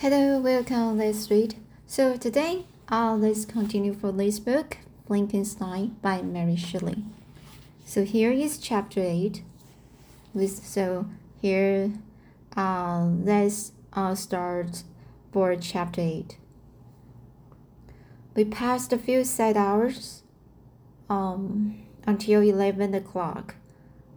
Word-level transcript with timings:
Hello, 0.00 0.40
welcome. 0.40 0.96
Let's 0.96 1.30
read. 1.30 1.56
So 1.86 2.16
today, 2.16 2.64
uh, 2.90 3.14
let's 3.16 3.44
continue 3.44 3.92
for 3.92 4.10
this 4.12 4.40
book, 4.40 4.78
Frankenstein 5.06 5.96
by 6.00 6.22
Mary 6.22 6.56
Shelley. 6.56 7.04
So 7.84 8.04
here 8.04 8.32
is 8.32 8.56
chapter 8.56 9.02
eight. 9.02 9.42
With 10.32 10.64
so 10.64 11.04
here, 11.42 11.92
uh, 12.56 13.08
let's 13.22 13.72
uh, 13.92 14.14
start 14.14 14.84
for 15.32 15.54
chapter 15.56 16.00
eight. 16.00 16.38
We 18.34 18.46
passed 18.46 18.94
a 18.94 18.98
few 18.98 19.22
sad 19.22 19.58
hours, 19.58 20.22
um, 21.10 21.78
until 22.06 22.40
eleven 22.40 22.94
o'clock, 22.94 23.56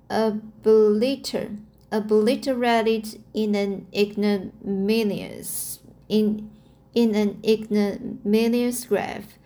obliter, 0.09 1.57
obliterated 1.91 3.21
in 3.33 3.55
an 3.55 3.87
ignominious 3.93 5.79
in 6.07 6.49
in 6.93 7.13
an 7.15 7.39
ignominious 7.43 8.85
grave, 8.85 9.37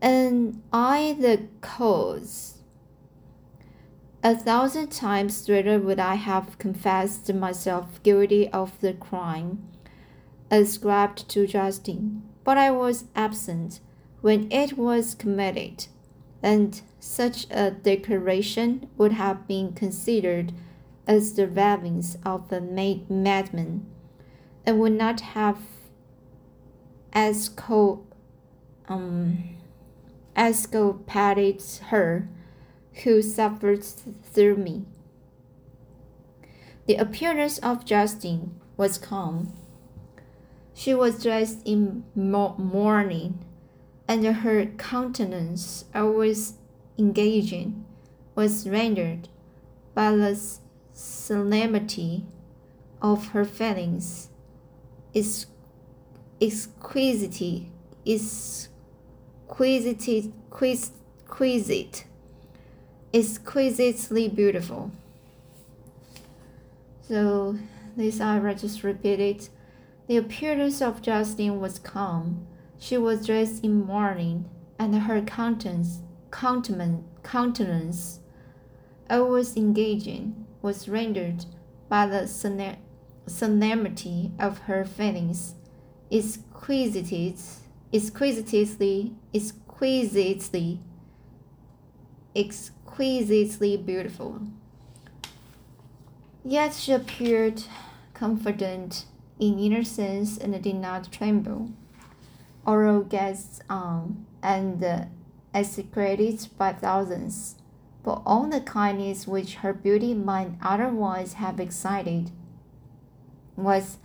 and 0.00 0.62
I 0.72 1.16
the 1.20 1.48
cause. 1.60 2.54
A 4.22 4.34
thousand 4.34 4.90
times 4.90 5.48
rather 5.48 5.78
would 5.78 6.00
I 6.00 6.16
have 6.16 6.58
confessed 6.58 7.32
myself 7.32 8.02
guilty 8.02 8.48
of 8.48 8.80
the 8.80 8.92
crime 8.92 9.68
ascribed 10.50 11.28
to 11.28 11.46
Justin, 11.46 12.22
but 12.42 12.58
I 12.58 12.70
was 12.70 13.04
absent 13.14 13.80
when 14.20 14.50
it 14.50 14.76
was 14.76 15.14
committed 15.14 15.86
and 16.42 16.80
such 17.00 17.46
a 17.50 17.70
declaration 17.70 18.88
would 18.96 19.12
have 19.12 19.46
been 19.46 19.72
considered 19.72 20.52
as 21.06 21.34
the 21.34 21.46
ravings 21.46 22.16
of 22.24 22.52
a 22.52 22.60
madman, 22.60 23.86
and 24.66 24.78
would 24.78 24.92
not 24.92 25.20
have 25.20 25.58
exco- 27.12 28.04
um, 28.88 29.56
exculpated 30.36 31.62
her 31.88 32.28
who 33.04 33.22
suffered 33.22 33.82
through 33.84 34.56
me. 34.56 34.84
The 36.86 36.96
appearance 36.96 37.58
of 37.58 37.84
Justine 37.84 38.58
was 38.76 38.98
calm. 38.98 39.54
She 40.74 40.94
was 40.94 41.22
dressed 41.22 41.60
in 41.64 42.04
mourning 42.14 43.44
and 44.08 44.24
her 44.26 44.64
countenance, 44.64 45.84
always 45.94 46.54
engaging, 46.98 47.84
was 48.34 48.66
rendered 48.66 49.28
by 49.94 50.12
the 50.12 50.34
solemnity 50.94 52.24
of 53.02 53.28
her 53.28 53.44
feelings, 53.44 54.30
its 55.12 55.46
exquisite, 56.40 57.66
exquisite, 58.06 58.72
exquisite, 60.62 62.04
exquisitely 63.12 64.28
beautiful. 64.28 64.90
So 67.02 67.56
this 67.96 68.20
I 68.20 68.54
just 68.54 68.82
repeated. 68.82 69.48
The 70.06 70.16
appearance 70.16 70.80
of 70.80 71.02
Justine 71.02 71.60
was 71.60 71.78
calm 71.78 72.46
she 72.78 72.96
was 72.96 73.26
dressed 73.26 73.64
in 73.64 73.84
mourning, 73.84 74.48
and 74.78 74.94
her 74.94 75.20
countenance, 75.22 76.00
countenance, 76.30 77.04
countenance 77.22 78.20
always 79.10 79.56
engaging, 79.56 80.46
was 80.62 80.88
rendered 80.88 81.44
by 81.88 82.06
the 82.06 82.26
solemnity 83.26 84.32
of 84.38 84.58
her 84.60 84.84
feelings, 84.84 85.54
exquisitely, 86.12 87.34
exquisitely, 87.92 89.14
exquisitely, 89.34 90.80
exquisitely 92.36 93.76
beautiful. 93.76 94.42
Yet 96.44 96.74
she 96.74 96.92
appeared 96.92 97.62
confident 98.14 99.06
in 99.38 99.58
innocence 99.58 100.38
and 100.38 100.60
did 100.62 100.76
not 100.76 101.12
tremble 101.12 101.70
oral 102.68 103.00
guests 103.00 103.60
on 103.70 104.26
and 104.42 104.84
execrated 105.54 106.46
by 106.58 106.70
thousands, 106.70 107.56
for 108.04 108.22
all 108.26 108.46
the 108.46 108.60
kindness 108.60 109.26
which 109.26 109.56
her 109.56 109.72
beauty 109.72 110.12
might 110.12 110.50
otherwise 110.60 111.32
have 111.34 111.58
excited 111.58 112.30
was 113.56 113.96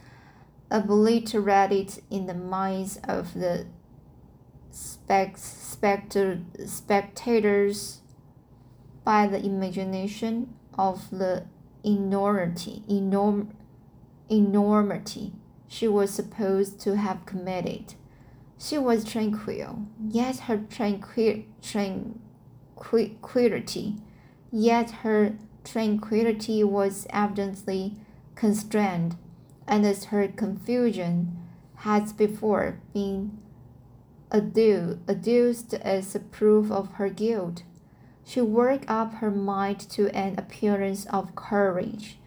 obliterated 0.71 2.01
in 2.09 2.25
the 2.25 2.33
minds 2.33 2.97
of 3.03 3.33
the 3.33 3.67
spect 4.71 5.37
spectator 5.37 6.39
spectators 6.65 8.01
by 9.03 9.27
the 9.27 9.45
imagination 9.45 10.55
of 10.75 11.09
the 11.11 11.45
enormity, 11.83 12.81
enorm, 12.89 13.49
enormity 14.31 15.33
she 15.67 15.87
was 15.87 16.11
supposed 16.11 16.79
to 16.79 16.95
have 16.95 17.25
committed. 17.25 17.95
She 18.63 18.77
was 18.77 19.03
tranquil, 19.03 19.87
yet 20.07 20.39
her 20.47 20.59
tranquil, 20.69 21.43
tranquility, 21.61 23.97
yet 24.53 24.91
her 25.03 25.33
tranquility 25.65 26.63
was 26.63 27.05
evidently 27.09 27.97
constrained, 28.35 29.17
and 29.67 29.85
as 29.85 30.05
her 30.05 30.29
confusion 30.29 31.37
has 31.75 32.13
before 32.13 32.79
been 32.93 33.37
adduced 34.31 35.73
as 35.73 36.15
a 36.15 36.21
proof 36.21 36.71
of 36.71 36.93
her 36.93 37.09
guilt, 37.09 37.63
she 38.23 38.39
worked 38.39 38.85
up 38.87 39.15
her 39.15 39.29
mind 39.29 39.81
to 39.89 40.07
an 40.15 40.35
appearance 40.37 41.05
of 41.07 41.35
courage. 41.35 42.17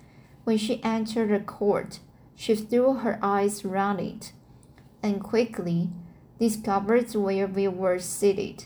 When 0.44 0.58
she 0.58 0.84
entered 0.84 1.30
the 1.30 1.40
court, 1.40 2.00
she 2.34 2.54
threw 2.54 2.96
her 2.96 3.18
eyes 3.22 3.64
round 3.64 4.00
it, 4.00 4.34
and 5.02 5.22
quickly 5.22 5.88
discovered 6.38 7.14
where 7.14 7.46
we 7.46 7.68
were 7.68 7.98
seated. 7.98 8.64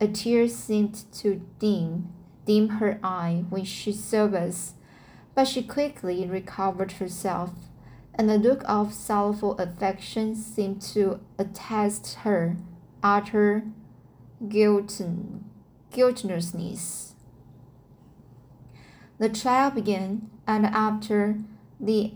A 0.00 0.08
tear 0.08 0.48
seemed 0.48 1.04
to 1.14 1.46
dim, 1.58 2.12
dim 2.46 2.68
her 2.80 2.98
eye 3.02 3.44
when 3.48 3.64
she 3.64 3.92
saw 3.92 4.26
us, 4.26 4.74
but 5.34 5.46
she 5.46 5.62
quickly 5.62 6.26
recovered 6.26 6.92
herself 6.92 7.50
and 8.14 8.30
a 8.30 8.36
look 8.36 8.62
of 8.66 8.92
sorrowful 8.92 9.56
affection 9.58 10.34
seemed 10.34 10.82
to 10.82 11.20
attest 11.38 12.16
her 12.16 12.56
utter 13.02 13.64
guiltlessness. 14.48 17.14
The 19.18 19.28
trial 19.28 19.70
began, 19.70 20.30
and 20.46 20.66
after 20.66 21.38
the 21.80 22.12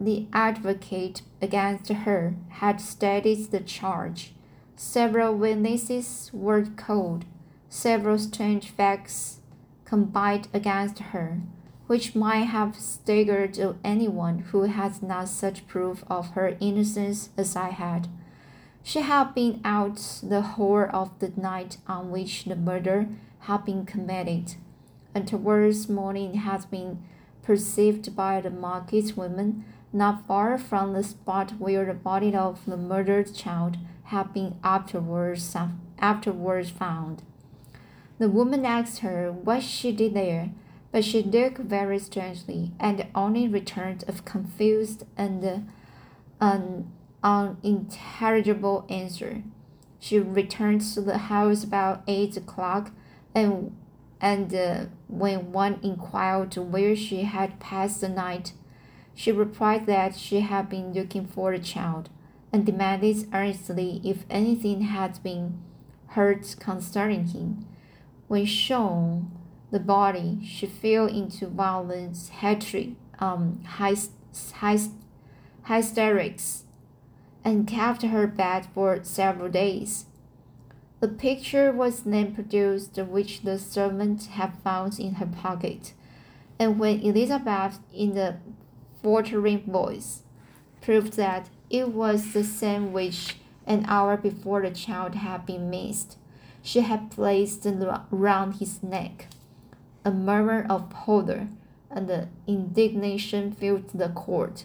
the 0.00 0.26
advocate 0.32 1.22
against 1.40 1.88
her 1.88 2.34
had 2.48 2.80
stated 2.80 3.50
the 3.50 3.60
charge, 3.60 4.34
several 4.76 5.34
witnesses 5.34 6.30
were 6.32 6.64
called, 6.76 7.24
several 7.68 8.18
strange 8.18 8.70
facts 8.70 9.40
combined 9.84 10.48
against 10.52 10.98
her, 10.98 11.40
which 11.86 12.14
might 12.14 12.44
have 12.44 12.76
staggered 12.76 13.58
anyone 13.84 14.38
who 14.50 14.62
had 14.62 15.02
not 15.02 15.28
such 15.28 15.66
proof 15.66 16.02
of 16.08 16.30
her 16.30 16.56
innocence 16.60 17.30
as 17.36 17.54
I 17.54 17.70
had. 17.70 18.08
She 18.82 19.00
had 19.00 19.34
been 19.34 19.60
out 19.64 20.20
the 20.22 20.42
whole 20.42 20.86
of 20.92 21.18
the 21.18 21.32
night 21.36 21.78
on 21.86 22.10
which 22.10 22.44
the 22.44 22.56
murder 22.56 23.08
had 23.40 23.64
been 23.64 23.86
committed, 23.86 24.56
and 25.14 25.28
towards 25.28 25.88
morning 25.88 26.34
had 26.34 26.70
been 26.70 27.02
perceived 27.42 28.16
by 28.16 28.40
the 28.40 28.50
market 28.50 29.16
women 29.16 29.64
not 29.94 30.26
far 30.26 30.58
from 30.58 30.92
the 30.92 31.04
spot 31.04 31.52
where 31.58 31.84
the 31.84 31.94
body 31.94 32.34
of 32.34 32.66
the 32.66 32.76
murdered 32.76 33.32
child 33.32 33.78
had 34.04 34.34
been 34.34 34.56
afterwards, 34.64 35.56
afterwards 35.98 36.68
found. 36.68 37.22
The 38.18 38.28
woman 38.28 38.66
asked 38.66 38.98
her 39.00 39.30
what 39.30 39.62
she 39.62 39.92
did 39.92 40.14
there, 40.14 40.50
but 40.90 41.04
she 41.04 41.22
looked 41.22 41.58
very 41.58 41.98
strangely 41.98 42.72
and 42.80 43.06
only 43.14 43.48
returned 43.48 44.04
a 44.08 44.12
confused 44.12 45.04
and 45.16 45.68
an 46.40 46.92
unintelligible 47.22 48.86
answer. 48.88 49.42
She 50.00 50.18
returned 50.18 50.82
to 50.94 51.00
the 51.00 51.18
house 51.18 51.64
about 51.64 52.02
eight 52.06 52.36
o'clock, 52.36 52.90
and 53.34 53.76
and 54.20 54.54
uh, 54.54 54.84
when 55.08 55.52
one 55.52 55.78
inquired 55.82 56.54
where 56.56 56.94
she 56.94 57.22
had 57.22 57.58
passed 57.58 58.00
the 58.00 58.08
night, 58.08 58.52
she 59.14 59.32
replied 59.32 59.86
that 59.86 60.16
she 60.16 60.40
had 60.40 60.68
been 60.68 60.92
looking 60.92 61.26
for 61.26 61.52
the 61.56 61.62
child, 61.62 62.08
and 62.52 62.66
demanded 62.66 63.28
earnestly 63.32 64.00
if 64.04 64.24
anything 64.30 64.82
had 64.82 65.22
been 65.22 65.60
heard 66.08 66.44
concerning 66.60 67.26
him. 67.26 67.66
When 68.28 68.46
shown 68.46 69.30
the 69.70 69.80
body, 69.80 70.40
she 70.44 70.66
fell 70.66 71.06
into 71.06 71.46
violent 71.46 72.16
hatred, 72.40 72.96
um, 73.18 73.64
hysterics 75.66 76.64
and 77.44 77.66
kept 77.66 78.02
her 78.02 78.26
bed 78.26 78.66
for 78.74 79.00
several 79.02 79.50
days. 79.50 80.06
A 81.02 81.08
picture 81.08 81.70
was 81.70 82.02
then 82.04 82.34
produced 82.34 82.96
which 82.96 83.42
the 83.42 83.58
servant 83.58 84.24
had 84.26 84.56
found 84.64 84.98
in 84.98 85.14
her 85.14 85.26
pocket, 85.26 85.92
and 86.58 86.78
when 86.78 87.00
Elizabeth, 87.00 87.78
in 87.92 88.14
the 88.14 88.36
faltering 89.04 89.60
voice, 89.70 90.22
proved 90.80 91.12
that 91.12 91.50
it 91.68 91.90
was 91.90 92.32
the 92.32 92.42
same 92.42 92.92
which 92.92 93.36
an 93.66 93.84
hour 93.86 94.16
before 94.16 94.62
the 94.62 94.70
child 94.70 95.14
had 95.14 95.44
been 95.44 95.68
missed, 95.68 96.16
she 96.62 96.80
had 96.80 97.10
placed 97.10 97.66
round 98.10 98.54
his 98.56 98.82
neck. 98.82 99.26
A 100.04 100.10
murmur 100.10 100.66
of 100.68 100.90
horror 100.92 101.48
and 101.90 102.28
indignation 102.46 103.52
filled 103.52 103.90
the 103.90 104.08
court. 104.08 104.64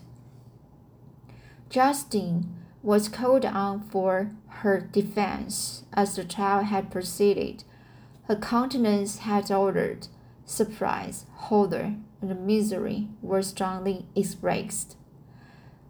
Justine 1.70 2.56
was 2.82 3.10
called 3.10 3.46
on 3.46 3.82
for 3.82 4.32
her 4.48 4.80
defense 4.80 5.84
as 5.94 6.16
the 6.16 6.24
trial 6.24 6.64
had 6.64 6.90
proceeded. 6.90 7.66
Her 8.24 8.36
countenance 8.38 9.20
had 9.20 9.52
altered. 9.52 10.08
Surprise, 10.46 11.26
horror, 11.36 11.96
and 12.21 12.45
misery 12.45 13.07
were 13.21 13.42
strongly 13.42 14.06
expressed. 14.16 14.95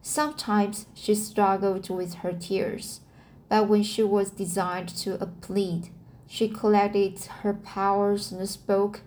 Sometimes 0.01 0.85
she 0.93 1.15
struggled 1.15 1.89
with 1.89 2.15
her 2.15 2.33
tears, 2.33 3.01
but 3.49 3.67
when 3.67 3.83
she 3.83 4.03
was 4.03 4.31
desired 4.31 4.87
to 4.89 5.17
plead, 5.41 5.89
she 6.27 6.47
collected 6.47 7.19
her 7.41 7.53
powers 7.53 8.31
and 8.31 8.47
spoke 8.47 9.01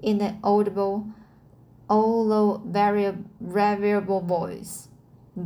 in 0.00 0.20
an 0.20 0.38
audible, 0.42 1.06
although 1.88 2.62
very 2.64 3.14
variable 3.40 4.20
voice. 4.20 4.88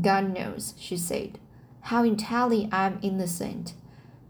God 0.00 0.32
knows, 0.32 0.74
she 0.78 0.96
said, 0.96 1.38
how 1.82 2.04
entirely 2.04 2.68
I 2.72 2.86
am 2.86 2.98
innocent, 3.02 3.74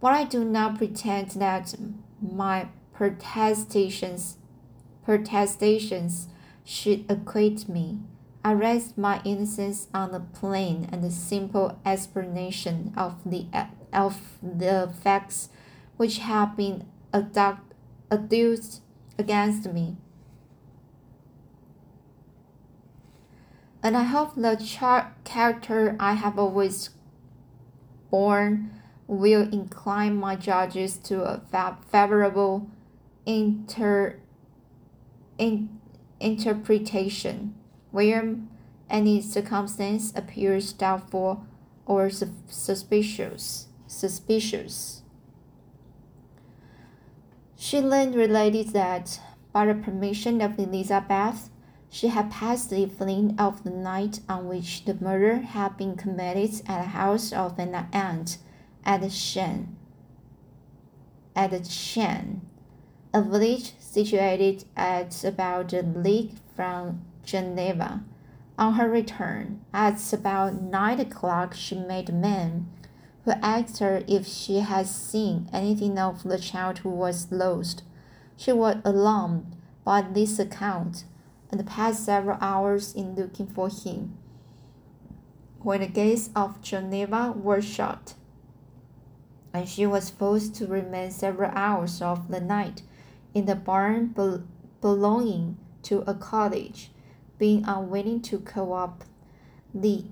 but 0.01 0.13
I 0.13 0.25
do 0.25 0.45
not 0.45 0.79
pretend 0.79 1.31
that 1.33 1.75
my 2.21 2.69
protestations 2.93 4.39
protestations 5.05 6.29
should 6.67 7.05
acquit 7.09 7.69
me. 7.69 8.01
I 8.45 8.53
rest 8.53 8.99
my 8.99 9.23
innocence 9.25 9.89
on 9.95 10.13
the 10.13 10.21
plain 10.21 10.89
and 10.93 11.11
simple 11.13 11.79
explanation 11.87 12.93
of 12.97 13.15
the 13.25 13.47
of 13.93 14.21
the 14.43 14.93
facts 15.03 15.49
which 15.97 16.19
have 16.19 16.57
been 16.57 16.85
adduced 18.11 18.81
against 19.19 19.73
me. 19.73 19.97
And 23.83 23.97
I 23.97 24.03
hope 24.03 24.35
the 24.35 24.57
char- 24.57 25.15
character 25.25 25.97
I 26.01 26.15
have 26.15 26.39
always 26.39 26.91
borne 28.11 28.73
will 29.07 29.43
incline 29.43 30.17
my 30.17 30.35
judges 30.35 30.97
to 30.99 31.23
a 31.23 31.41
favorable 31.91 32.69
inter, 33.25 34.19
in, 35.39 35.76
interpretation, 36.21 37.55
where 37.91 38.37
any 38.89 39.21
circumstance 39.21 40.13
appears 40.15 40.73
doubtful 40.73 41.47
or 41.85 42.11
suspicious. 42.11 43.69
Suspicious. 43.87 45.03
She 47.57 47.81
then 47.81 48.13
related 48.13 48.71
that, 48.71 49.21
by 49.53 49.67
the 49.67 49.75
permission 49.75 50.41
of 50.41 50.59
Elizabeth, 50.59 51.51
she 51.89 52.09
had 52.09 52.31
passed 52.31 52.71
the 52.71 52.81
evening 52.81 53.35
of 53.39 53.65
the 53.65 53.71
night 53.71 54.21
on 54.29 54.49
which 54.49 54.85
the 54.85 54.95
murder 54.95 55.39
had 55.39 55.77
been 55.77 55.97
committed 55.97 56.61
at 56.67 56.83
the 56.83 56.89
house 56.91 57.33
of 57.33 57.59
an 57.59 57.75
aunt 57.93 58.39
at 58.85 59.01
Chêne. 59.03 59.69
At 61.35 61.53
Chêne, 61.53 62.41
a 63.17 63.23
village 63.23 63.73
situated 63.81 64.63
at 64.77 65.25
about 65.25 65.73
a 65.73 65.81
league 65.81 66.33
from 66.55 67.01
Geneva. 67.25 68.05
On 68.59 68.75
her 68.75 68.91
return, 68.91 69.65
at 69.73 70.13
about 70.13 70.61
nine 70.61 71.01
o'clock, 71.01 71.55
she 71.55 71.77
met 71.77 72.11
a 72.11 72.13
man 72.13 72.69
who 73.25 73.31
asked 73.41 73.79
her 73.79 74.03
if 74.07 74.27
she 74.27 74.61
had 74.61 74.87
seen 74.87 75.49
anything 75.51 75.99
of 75.99 76.25
the 76.25 76.39
child 76.39 76.81
who 76.81 76.91
was 76.91 77.33
lost. 77.33 77.85
She 78.37 78.53
was 78.53 78.77
alarmed 78.85 79.57
by 79.83 80.03
this 80.03 80.39
account 80.39 81.05
and 81.51 81.67
passed 81.67 82.05
several 82.05 82.37
hours 82.43 82.95
in 82.95 83.15
looking 83.15 83.47
for 83.47 83.71
him. 83.71 84.19
When 85.61 85.81
the 85.81 85.87
gates 85.87 86.29
of 86.37 86.61
Geneva 86.61 87.33
were 87.33 87.63
shut, 87.63 88.13
and 89.55 89.67
she 89.67 89.87
was 89.87 90.11
forced 90.11 90.55
to 90.57 90.67
remain 90.67 91.11
several 91.11 91.51
hours 91.55 92.03
of 92.03 92.29
the 92.29 92.43
night 92.43 92.83
in 93.37 93.45
the 93.45 93.55
barn 93.55 94.07
be 94.07 94.39
belonging 94.81 95.59
to 95.83 96.03
a 96.07 96.15
cottage, 96.15 96.91
being 97.37 97.63
unwilling 97.67 98.23
to 98.23 98.39
call 98.39 98.73
up 98.73 99.05
the 99.75 100.07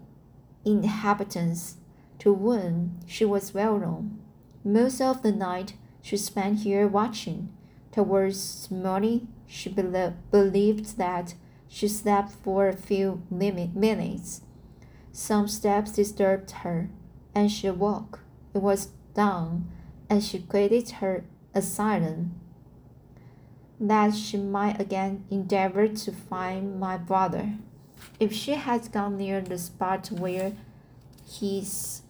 inhabitants 0.62 1.78
to 2.18 2.34
whom 2.34 3.00
she 3.06 3.24
was 3.24 3.54
well 3.54 3.78
known. 3.78 4.20
Most 4.62 5.00
of 5.00 5.22
the 5.22 5.32
night 5.32 5.72
she 6.02 6.18
spent 6.18 6.58
here 6.58 6.86
watching. 6.86 7.48
Towards 7.92 8.70
morning, 8.70 9.28
she 9.46 9.70
be 9.70 9.82
believed 10.30 10.98
that 10.98 11.34
she 11.66 11.88
slept 11.88 12.32
for 12.42 12.68
a 12.68 12.76
few 12.76 13.22
minutes. 13.30 14.42
Some 15.12 15.48
steps 15.48 15.92
disturbed 15.92 16.50
her, 16.62 16.90
and 17.34 17.50
she 17.50 17.70
woke. 17.70 18.20
It 18.52 18.58
was 18.58 18.90
dawn, 19.14 19.70
and 20.10 20.22
she 20.22 20.40
quitted 20.40 20.90
her 21.00 21.24
asylum 21.54 22.34
that 23.80 24.14
she 24.14 24.36
might 24.36 24.80
again 24.80 25.24
endeavor 25.30 25.88
to 25.88 26.12
find 26.12 26.78
my 26.78 26.96
brother. 26.96 27.54
If 28.20 28.32
she 28.32 28.52
had 28.52 28.92
gone 28.92 29.16
near 29.16 29.40
the 29.40 29.58
spot 29.58 30.10
where 30.10 30.52
his 31.26 32.02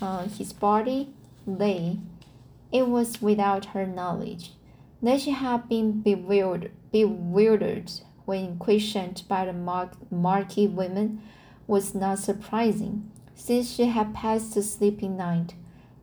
uh, 0.00 0.28
his 0.28 0.52
body 0.52 1.08
lay, 1.46 1.98
it 2.70 2.86
was 2.88 3.22
without 3.22 3.66
her 3.66 3.86
knowledge. 3.86 4.52
That 5.02 5.20
she 5.20 5.30
had 5.30 5.68
been 5.68 6.00
bewildered, 6.00 6.72
bewildered 6.92 7.90
when 8.24 8.58
questioned 8.58 9.22
by 9.28 9.44
the 9.44 9.52
mar- 9.52 9.90
marquee 10.10 10.66
women 10.66 11.22
was 11.66 11.94
not 11.94 12.18
surprising, 12.18 13.10
since 13.34 13.70
she 13.70 13.86
had 13.86 14.14
passed 14.14 14.56
a 14.56 14.62
sleeping 14.62 15.16
night, 15.16 15.54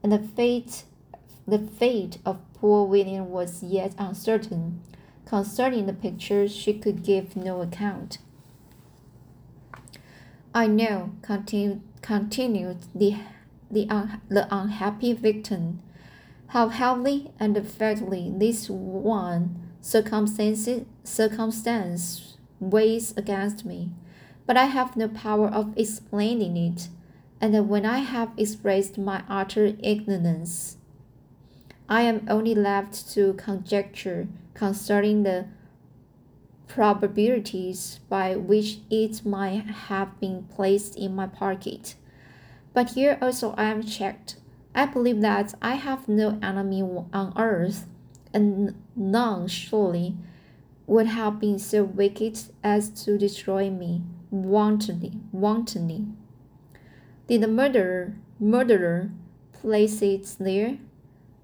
and 0.02 0.12
the 0.12 0.20
fate 0.20 0.84
the 1.48 1.60
fate 1.60 2.18
of 2.26 2.40
poor 2.54 2.86
William 2.86 3.30
was 3.30 3.62
yet 3.64 3.94
uncertain. 3.98 4.82
Concerning 5.26 5.86
the 5.86 5.94
picture, 5.94 6.48
she 6.48 6.74
could 6.74 7.04
give 7.04 7.36
no 7.36 7.62
account. 7.62 8.20
I 10.54 10.68
know, 10.68 11.14
continued, 11.22 11.82
continued 12.02 12.86
the, 12.94 13.18
the, 13.72 13.90
un, 13.90 14.22
the 14.30 14.48
unhappy 14.56 15.14
victim, 15.14 15.82
how 16.48 16.70
heavily 16.70 17.32
and 17.40 17.68
fatally 17.68 18.32
this 18.36 18.70
one 18.70 19.72
circumstance, 19.82 20.70
circumstance 21.04 22.38
weighs 22.60 23.14
against 23.18 23.66
me. 23.66 23.92
But 24.46 24.58
I 24.58 24.66
have 24.66 24.96
no 24.96 25.08
power 25.08 25.48
of 25.48 25.74
explaining 25.78 26.58
it, 26.58 26.90
and 27.42 27.68
when 27.68 27.86
I 27.86 28.00
have 28.00 28.32
expressed 28.38 28.98
my 28.98 29.24
utter 29.28 29.76
ignorance, 29.82 30.78
I 31.90 32.02
am 32.04 32.26
only 32.30 32.56
left 32.56 33.10
to 33.14 33.34
conjecture 33.34 34.28
concerning 34.54 35.24
the 35.24 35.48
probabilities 36.68 38.00
by 38.10 38.36
which 38.36 38.80
it 38.90 39.26
might 39.26 39.66
have 39.90 40.20
been 40.20 40.44
placed 40.44 40.98
in 40.98 41.16
my 41.16 41.28
pocket. 41.28 41.96
But 42.74 42.92
here 42.92 43.18
also 43.22 43.54
I 43.58 43.66
am 43.66 43.84
checked. 43.84 44.38
I 44.74 44.86
believe 44.86 45.22
that 45.22 45.54
I 45.62 45.76
have 45.76 46.08
no 46.08 46.40
enemy 46.42 46.82
on 46.82 47.34
earth, 47.38 47.86
and 48.34 48.76
none 48.96 49.48
surely 49.48 50.16
would 50.88 51.08
have 51.08 51.40
been 51.40 51.60
so 51.60 51.84
wicked 51.84 52.40
as 52.64 52.90
to 53.04 53.18
destroy 53.18 53.70
me 53.70 54.02
wantonly. 54.32 55.14
Wantonly. 55.32 56.08
Did 57.28 57.42
the 57.42 57.48
murderer, 57.48 58.16
murderer, 58.40 59.12
place 59.52 60.02
it 60.02 60.36
there? 60.40 60.78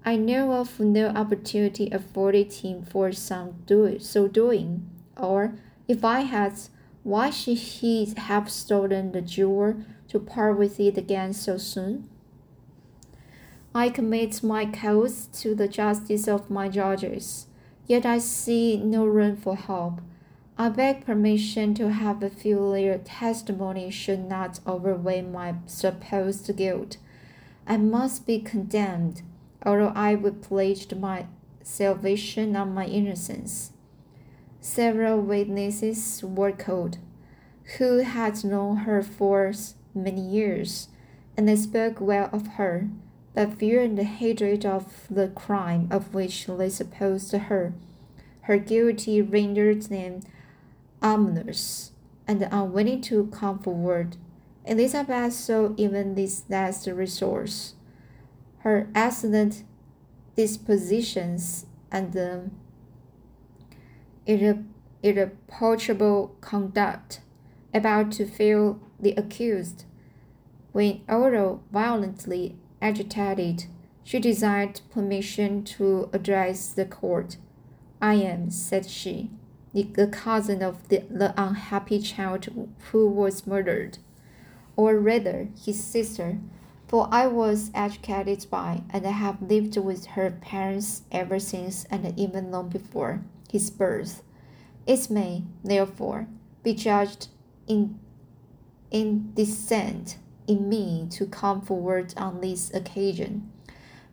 I 0.02 0.16
know 0.16 0.52
of 0.52 0.80
no 0.80 1.08
opportunity 1.08 1.90
afforded 1.90 2.52
him 2.52 2.84
for 2.84 3.12
some 3.12 3.56
do 3.66 3.98
so 3.98 4.28
doing, 4.28 4.88
or 5.16 5.54
if 5.88 6.04
I 6.04 6.20
had, 6.20 6.54
why 7.02 7.28
should 7.28 7.58
he 7.58 8.12
have 8.16 8.50
stolen 8.50 9.12
the 9.12 9.20
jewel 9.20 9.76
to 10.08 10.18
part 10.18 10.58
with 10.58 10.80
it 10.80 10.96
again 10.96 11.34
so 11.34 11.58
soon? 11.58 12.08
I 13.74 13.90
commit 13.90 14.42
my 14.42 14.64
cause 14.64 15.28
to 15.40 15.54
the 15.54 15.68
justice 15.68 16.26
of 16.26 16.50
my 16.50 16.68
judges, 16.68 17.46
yet 17.86 18.06
I 18.06 18.18
see 18.18 18.78
no 18.78 19.04
room 19.04 19.36
for 19.36 19.54
hope. 19.54 20.00
I 20.56 20.70
beg 20.70 21.04
permission 21.04 21.74
to 21.74 21.92
have 21.92 22.22
a 22.22 22.30
few 22.30 22.72
their 22.72 22.98
testimony 22.98 23.90
should 23.90 24.28
not 24.28 24.60
overweigh 24.66 25.22
my 25.22 25.54
supposed 25.66 26.54
guilt. 26.56 26.96
I 27.66 27.76
must 27.76 28.26
be 28.26 28.40
condemned 28.40 29.22
although 29.64 29.92
I 29.94 30.14
would 30.14 30.42
pledge 30.42 30.92
my 30.94 31.26
salvation 31.62 32.56
on 32.56 32.74
my 32.74 32.86
innocence. 32.86 33.72
Several 34.60 35.20
witnesses 35.20 36.22
were 36.22 36.52
called, 36.52 36.98
who 37.78 37.98
had 37.98 38.44
known 38.44 38.78
her 38.78 39.02
for 39.02 39.52
many 39.94 40.20
years, 40.20 40.88
and 41.36 41.48
they 41.48 41.56
spoke 41.56 42.00
well 42.00 42.28
of 42.32 42.46
her, 42.58 42.88
but 43.34 43.54
fearing 43.54 43.94
the 43.94 44.04
hatred 44.04 44.66
of 44.66 45.06
the 45.08 45.28
crime 45.28 45.88
of 45.90 46.12
which 46.14 46.46
they 46.46 46.68
supposed 46.68 47.32
her. 47.32 47.72
Her 48.42 48.58
guilty 48.58 49.22
rendered 49.22 49.82
them 49.82 50.20
ominous 51.00 51.92
and 52.26 52.46
unwilling 52.50 53.00
to 53.02 53.26
come 53.26 53.58
forward. 53.58 54.16
Elizabeth 54.64 55.32
saw 55.32 55.70
even 55.76 56.14
this 56.14 56.44
last 56.48 56.86
resource 56.86 57.74
her 58.60 58.88
excellent 58.94 59.64
dispositions 60.36 61.66
and 61.90 62.16
um, 62.16 62.50
irreproachable 65.02 66.36
conduct 66.40 67.20
about 67.72 68.12
to 68.12 68.26
fail 68.26 68.80
the 68.98 69.12
accused. 69.12 69.84
When, 70.72 71.00
although 71.08 71.62
violently 71.72 72.56
agitated, 72.80 73.64
she 74.04 74.18
desired 74.18 74.80
permission 74.92 75.64
to 75.64 76.08
address 76.12 76.68
the 76.68 76.84
court. 76.84 77.36
I 78.00 78.14
am, 78.14 78.50
said 78.50 78.86
she, 78.86 79.30
the, 79.72 79.84
the 79.84 80.06
cousin 80.06 80.62
of 80.62 80.88
the, 80.88 81.02
the 81.10 81.34
unhappy 81.36 82.00
child 82.00 82.48
who 82.90 83.08
was 83.08 83.46
murdered, 83.46 83.98
or 84.76 84.98
rather 84.98 85.48
his 85.64 85.82
sister 85.82 86.38
for 86.90 87.06
I 87.12 87.28
was 87.28 87.70
educated 87.72 88.46
by 88.50 88.82
and 88.90 89.06
have 89.06 89.40
lived 89.40 89.76
with 89.76 90.06
her 90.06 90.28
parents 90.28 91.02
ever 91.12 91.38
since 91.38 91.84
and 91.84 92.18
even 92.18 92.50
long 92.50 92.68
before 92.68 93.22
his 93.48 93.70
birth. 93.70 94.24
It 94.88 95.08
may, 95.08 95.44
therefore, 95.62 96.26
be 96.64 96.74
judged 96.74 97.28
in 97.68 98.00
indecent 98.90 100.16
in 100.48 100.68
me 100.68 101.06
to 101.10 101.26
come 101.26 101.60
forward 101.60 102.12
on 102.16 102.40
this 102.40 102.74
occasion. 102.74 103.52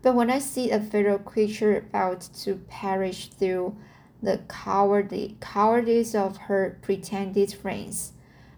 But 0.03 0.13
when 0.13 0.29
I 0.29 0.37
see 0.37 0.69
a 0.69 0.79
fellow 0.79 1.17
creature 1.17 1.77
about 1.77 2.29
to 2.43 2.57
perish 2.67 3.29
through 3.29 3.75
the 4.21 4.41
cowardly 4.47 5.35
cowardice 5.39 6.13
of 6.13 6.37
her 6.37 6.77
pretended 6.83 7.53
friends, 7.53 8.13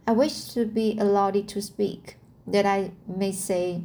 I 0.06 0.12
wish 0.12 0.44
to 0.56 0.66
be 0.66 0.98
allowed 1.00 1.48
to 1.48 1.62
speak, 1.62 2.18
that 2.46 2.66
I 2.66 2.92
may 3.08 3.32
say 3.32 3.84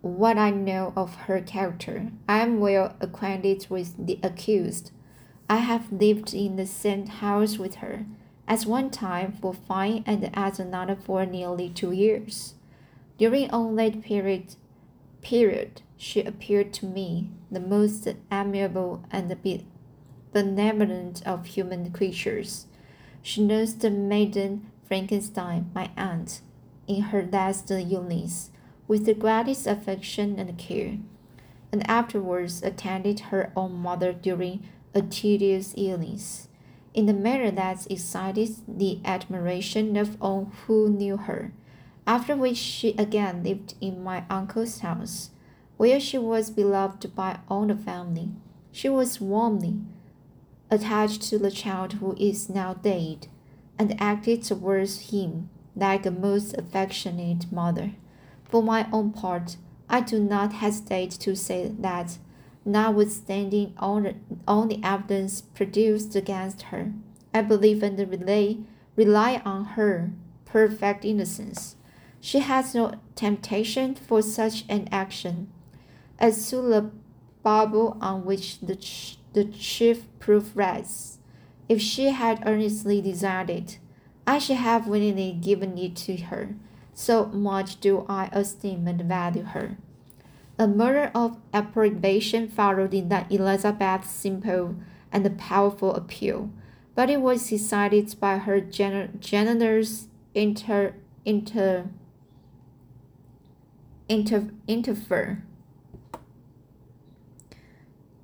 what 0.00 0.38
I 0.38 0.50
know 0.50 0.92
of 0.96 1.14
her 1.26 1.40
character. 1.40 2.10
I 2.28 2.40
am 2.40 2.60
well 2.60 2.96
acquainted 3.00 3.66
with 3.68 3.94
the 4.06 4.18
accused. 4.22 4.90
I 5.48 5.56
have 5.56 5.92
lived 5.92 6.34
in 6.34 6.56
the 6.56 6.66
same 6.66 7.06
house 7.06 7.58
with 7.58 7.76
her, 7.76 8.06
at 8.48 8.62
one 8.62 8.90
time 8.90 9.32
for 9.40 9.54
five 9.54 10.02
and 10.06 10.30
at 10.36 10.58
another 10.58 10.96
for 10.96 11.24
nearly 11.26 11.68
two 11.68 11.92
years. 11.92 12.54
During 13.18 13.50
all 13.50 13.74
that 13.76 14.02
period, 14.02 14.56
period, 15.22 15.82
she 15.96 16.22
appeared 16.22 16.72
to 16.74 16.86
me 16.86 17.30
the 17.50 17.60
most 17.60 18.08
amiable 18.32 19.04
and 19.10 19.36
benevolent 20.32 21.26
of 21.26 21.46
human 21.46 21.92
creatures. 21.92 22.66
She 23.22 23.44
nursed 23.44 23.80
the 23.80 23.90
Maiden 23.90 24.70
Frankenstein, 24.86 25.70
my 25.74 25.90
aunt, 25.96 26.40
in 26.88 27.02
her 27.02 27.28
last 27.30 27.70
illness 27.70 28.50
with 28.90 29.06
the 29.06 29.14
greatest 29.14 29.68
affection 29.68 30.36
and 30.36 30.58
care, 30.58 30.98
and 31.70 31.88
afterwards 31.88 32.60
attended 32.60 33.20
her 33.30 33.52
own 33.54 33.72
mother 33.72 34.12
during 34.12 34.68
a 34.92 35.00
tedious 35.00 35.72
illness, 35.76 36.48
in 36.92 37.08
a 37.08 37.12
manner 37.12 37.52
that 37.52 37.88
excited 37.88 38.50
the 38.66 38.98
admiration 39.04 39.96
of 39.96 40.20
all 40.20 40.50
who 40.66 40.88
knew 40.88 41.16
her. 41.16 41.52
After 42.04 42.34
which 42.34 42.56
she 42.56 42.96
again 42.98 43.44
lived 43.44 43.74
in 43.80 44.02
my 44.02 44.24
uncle's 44.28 44.80
house, 44.80 45.30
where 45.76 46.00
she 46.00 46.18
was 46.18 46.50
beloved 46.50 47.14
by 47.14 47.38
all 47.48 47.66
the 47.66 47.76
family. 47.76 48.30
She 48.72 48.88
was 48.88 49.20
warmly 49.20 49.76
attached 50.68 51.22
to 51.30 51.38
the 51.38 51.52
child 51.52 51.92
who 51.92 52.16
is 52.18 52.50
now 52.50 52.74
dead, 52.74 53.28
and 53.78 53.94
acted 54.02 54.42
towards 54.42 55.12
him 55.12 55.48
like 55.76 56.04
a 56.04 56.10
most 56.10 56.54
affectionate 56.54 57.52
mother. 57.52 57.92
For 58.50 58.62
my 58.64 58.88
own 58.92 59.12
part, 59.12 59.56
I 59.88 60.00
do 60.00 60.18
not 60.18 60.54
hesitate 60.54 61.12
to 61.12 61.36
say 61.36 61.68
that, 61.78 62.18
notwithstanding 62.64 63.74
all 63.78 64.00
the, 64.00 64.16
all 64.46 64.66
the 64.66 64.80
evidence 64.82 65.40
produced 65.40 66.16
against 66.16 66.62
her, 66.62 66.92
I 67.32 67.42
believe 67.42 67.82
and 67.84 67.96
rely, 67.98 68.58
rely 68.96 69.40
on 69.44 69.64
her 69.76 70.10
perfect 70.44 71.04
innocence. 71.04 71.76
She 72.20 72.40
has 72.40 72.74
no 72.74 72.94
temptation 73.14 73.94
for 73.94 74.20
such 74.20 74.64
an 74.68 74.88
action. 74.90 75.52
As 76.18 76.50
to 76.50 76.56
the 76.56 76.90
Bible 77.44 77.96
on 78.00 78.24
which 78.24 78.58
the, 78.58 78.76
the 79.32 79.44
chief 79.44 80.06
proof 80.18 80.50
rests, 80.54 81.18
if 81.68 81.80
she 81.80 82.10
had 82.10 82.42
earnestly 82.44 83.00
desired 83.00 83.48
it, 83.48 83.78
I 84.26 84.38
should 84.38 84.56
have 84.56 84.88
willingly 84.88 85.32
given 85.32 85.78
it 85.78 85.94
to 85.96 86.16
her 86.16 86.56
so 87.00 87.26
much 87.26 87.80
do 87.80 88.04
I 88.08 88.28
esteem 88.30 88.86
and 88.86 89.00
value 89.02 89.44
her. 89.44 89.78
A 90.58 90.68
murder 90.68 91.10
of 91.14 91.38
approbation 91.54 92.46
followed 92.48 92.92
in 92.92 93.08
that 93.08 93.32
Elizabeth's 93.32 94.10
simple 94.10 94.76
and 95.10 95.38
powerful 95.38 95.94
appeal, 95.94 96.50
but 96.94 97.08
it 97.08 97.22
was 97.22 97.48
decided 97.48 98.14
by 98.20 98.36
her 98.36 98.60
gener- 98.60 99.18
generous 99.18 100.08
inter 100.34 100.94
inter 101.24 101.86
inter 104.08 104.50
interfer 104.68 105.40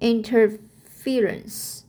interference 0.01 1.87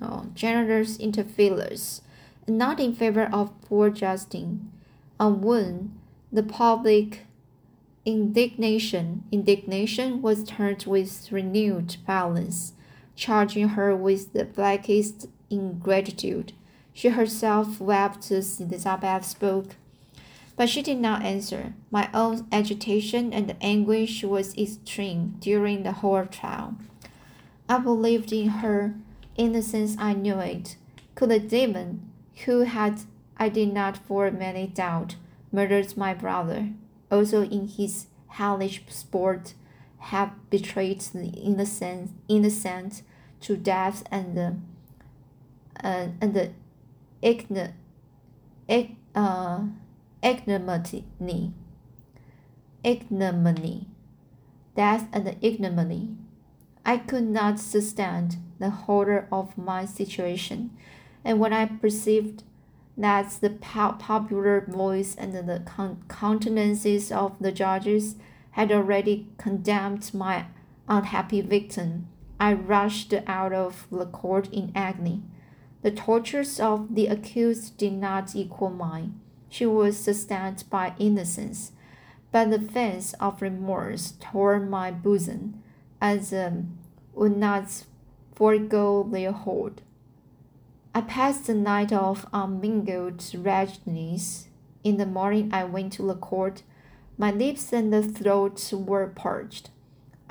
oh, 0.00 0.26
generous 0.34 0.98
interferers, 0.98 2.02
and 2.46 2.58
not 2.58 2.80
in 2.80 2.94
favor 2.94 3.28
of 3.32 3.60
poor 3.62 3.90
Justin. 3.90 4.72
On 5.18 5.40
when 5.40 5.95
the 6.32 6.42
public 6.42 7.26
indignation 8.04 9.24
indignation 9.32 10.22
was 10.22 10.44
turned 10.44 10.84
with 10.86 11.30
renewed 11.32 11.96
violence, 12.06 12.72
charging 13.16 13.70
her 13.70 13.94
with 13.96 14.32
the 14.32 14.44
blackest 14.44 15.26
ingratitude. 15.50 16.52
She 16.92 17.08
herself 17.08 17.80
wept 17.80 18.30
as 18.30 18.60
Elizabeth 18.60 19.24
spoke, 19.24 19.76
but 20.56 20.68
she 20.68 20.82
did 20.82 20.98
not 20.98 21.22
answer. 21.22 21.74
My 21.90 22.08
own 22.14 22.46
agitation 22.50 23.32
and 23.32 23.54
anguish 23.60 24.22
was 24.22 24.56
extreme 24.56 25.36
during 25.40 25.82
the 25.82 25.92
whole 25.92 26.24
trial. 26.26 26.76
I 27.68 27.78
believed 27.78 28.32
in 28.32 28.48
her 28.48 28.94
innocence, 29.36 29.96
I 29.98 30.14
knew 30.14 30.38
it. 30.38 30.76
Could 31.14 31.30
the 31.30 31.40
demon, 31.40 32.08
who 32.44 32.60
had, 32.60 33.00
I 33.36 33.48
did 33.48 33.72
not 33.74 33.96
for 33.96 34.26
a 34.26 34.32
minute 34.32 34.74
doubt, 34.74 35.16
murdered 35.56 35.96
my 35.96 36.12
brother, 36.12 36.68
also 37.10 37.42
in 37.42 37.66
his 37.66 38.08
hellish 38.28 38.82
sport, 38.88 39.54
have 40.12 40.30
betrayed 40.50 41.00
the 41.00 41.28
innocent, 41.28 42.10
innocent 42.28 43.02
to 43.40 43.56
death 43.56 44.04
and 44.10 44.36
the 44.36 44.54
uh, 45.82 46.08
and 46.20 46.34
the 46.34 46.50
ign, 47.22 47.72
ig, 48.68 48.96
uh, 49.14 49.60
ignominy, 50.22 51.52
ignominy, 52.84 53.86
death 54.74 55.08
and 55.12 55.36
ignominy. 55.40 56.16
I 56.84 56.98
could 56.98 57.28
not 57.28 57.58
sustain 57.58 58.30
the 58.58 58.70
horror 58.70 59.26
of 59.32 59.56
my 59.56 59.86
situation, 59.86 60.76
and 61.24 61.40
when 61.40 61.54
I 61.54 61.64
perceived 61.64 62.42
that 62.96 63.30
the 63.40 63.50
popular 63.50 64.64
voice 64.66 65.14
and 65.14 65.34
the 65.34 65.62
countenances 66.08 67.12
of 67.12 67.36
the 67.38 67.52
judges 67.52 68.16
had 68.52 68.72
already 68.72 69.28
condemned 69.36 70.12
my 70.14 70.46
unhappy 70.88 71.42
victim, 71.42 72.08
I 72.40 72.54
rushed 72.54 73.12
out 73.26 73.52
of 73.52 73.86
the 73.90 74.06
court 74.06 74.48
in 74.52 74.72
agony. 74.74 75.22
The 75.82 75.90
tortures 75.90 76.58
of 76.58 76.94
the 76.94 77.06
accused 77.06 77.76
did 77.76 77.92
not 77.92 78.34
equal 78.34 78.70
mine. 78.70 79.20
She 79.48 79.66
was 79.66 79.98
sustained 79.98 80.64
by 80.70 80.94
innocence, 80.98 81.72
but 82.32 82.50
the 82.50 82.60
fence 82.60 83.12
of 83.14 83.42
remorse 83.42 84.14
tore 84.20 84.58
my 84.58 84.90
bosom, 84.90 85.62
as 86.00 86.32
um, 86.32 86.78
would 87.14 87.36
not 87.36 87.84
forego 88.34 89.08
their 89.10 89.32
hold. 89.32 89.82
I 90.96 91.02
passed 91.02 91.46
the 91.46 91.52
night 91.52 91.92
of 91.92 92.24
unmingled 92.32 93.22
wretchedness. 93.34 94.48
In 94.82 94.96
the 94.96 95.04
morning, 95.04 95.50
I 95.52 95.62
went 95.62 95.92
to 95.92 96.02
the 96.02 96.14
court. 96.14 96.62
My 97.18 97.30
lips 97.30 97.70
and 97.70 97.92
the 97.92 98.02
throat 98.02 98.72
were 98.72 99.06
parched. 99.08 99.68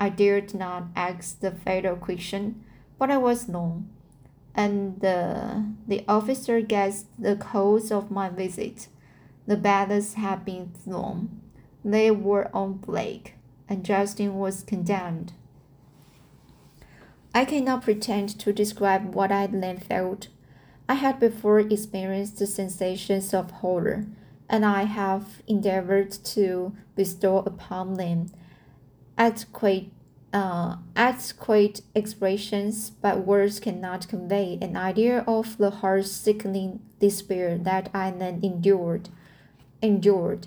I 0.00 0.08
dared 0.08 0.54
not 0.54 0.88
ask 0.96 1.38
the 1.38 1.52
fatal 1.52 1.94
question, 1.94 2.64
but 2.98 3.12
I 3.12 3.16
was 3.16 3.46
known, 3.46 3.90
and 4.56 4.98
the, 5.00 5.66
the 5.86 6.04
officer 6.08 6.60
guessed 6.60 7.06
the 7.16 7.36
cause 7.36 7.92
of 7.92 8.10
my 8.10 8.28
visit. 8.28 8.88
The 9.46 9.56
ballots 9.56 10.14
had 10.14 10.44
been 10.44 10.72
thrown. 10.84 11.42
They 11.84 12.10
were 12.10 12.50
on 12.52 12.78
Blake, 12.78 13.34
and 13.68 13.84
Justin 13.84 14.34
was 14.34 14.64
condemned. 14.64 15.32
I 17.32 17.44
cannot 17.44 17.84
pretend 17.84 18.36
to 18.40 18.52
describe 18.52 19.14
what 19.14 19.30
I 19.30 19.46
then 19.46 19.78
felt. 19.78 20.26
I 20.88 20.94
had 20.94 21.18
before 21.18 21.60
experienced 21.60 22.38
the 22.38 22.46
sensations 22.46 23.34
of 23.34 23.50
horror, 23.50 24.06
and 24.48 24.64
I 24.64 24.84
have 24.84 25.42
endeavored 25.48 26.12
to 26.12 26.72
bestow 26.94 27.38
upon 27.38 27.94
them 27.94 28.26
adequate, 29.18 29.86
uh, 30.32 30.76
adequate 30.94 31.80
expressions, 31.94 32.90
but 32.90 33.26
words 33.26 33.58
cannot 33.58 34.06
convey 34.08 34.58
an 34.62 34.76
idea 34.76 35.24
of 35.26 35.58
the 35.58 35.70
heart-sickening 35.70 36.80
despair 37.00 37.58
that 37.58 37.90
I 37.92 38.10
then 38.10 38.40
endured. 38.42 39.08
Endured. 39.82 40.46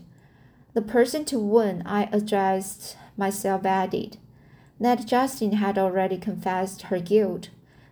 The 0.73 0.81
person 0.81 1.25
to 1.25 1.39
whom 1.39 1.81
I 1.85 2.07
addressed 2.11 2.95
myself 3.17 3.65
added 3.65 4.17
that 4.79 5.05
Justin 5.05 5.53
had 5.53 5.77
already 5.77 6.17
confessed 6.17 6.83
her 6.83 6.99
guilt. 6.99 7.49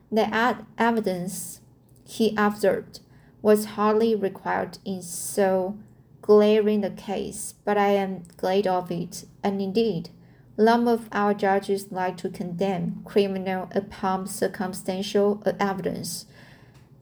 The 0.10 0.34
evidence, 0.78 1.60
he 2.08 2.34
observed, 2.38 3.02
was 3.41 3.76
hardly 3.76 4.15
required 4.15 4.78
in 4.86 5.02
so 5.02 5.78
glaring 6.22 6.84
a 6.84 6.89
case, 6.89 7.54
but 7.65 7.78
I 7.78 7.89
am 7.89 8.24
glad 8.38 8.65
of 8.65 8.89
it, 8.91 9.26
and 9.43 9.62
indeed, 9.62 10.10
some 10.58 10.88
of 10.88 11.10
our 11.12 11.34
judges 11.34 11.91
like 11.91 12.17
to 12.17 12.30
condemn 12.30 13.02
criminal 13.04 13.70
upon 13.72 14.26
circumstantial 14.26 15.43
evidence, 15.60 16.26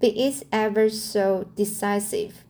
be 0.02 0.08
it 0.08 0.44
ever 0.52 0.90
so 0.90 1.48
decisive. 1.56 2.44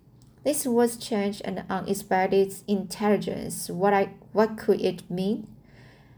This 0.44 0.66
was 0.66 0.98
change 0.98 1.42
and 1.44 1.64
unexpected 1.70 2.54
intelligence. 2.68 3.70
What 3.70 3.94
I 3.94 4.12
what 4.32 4.58
could 4.58 4.80
it 4.80 5.10
mean? 5.10 5.48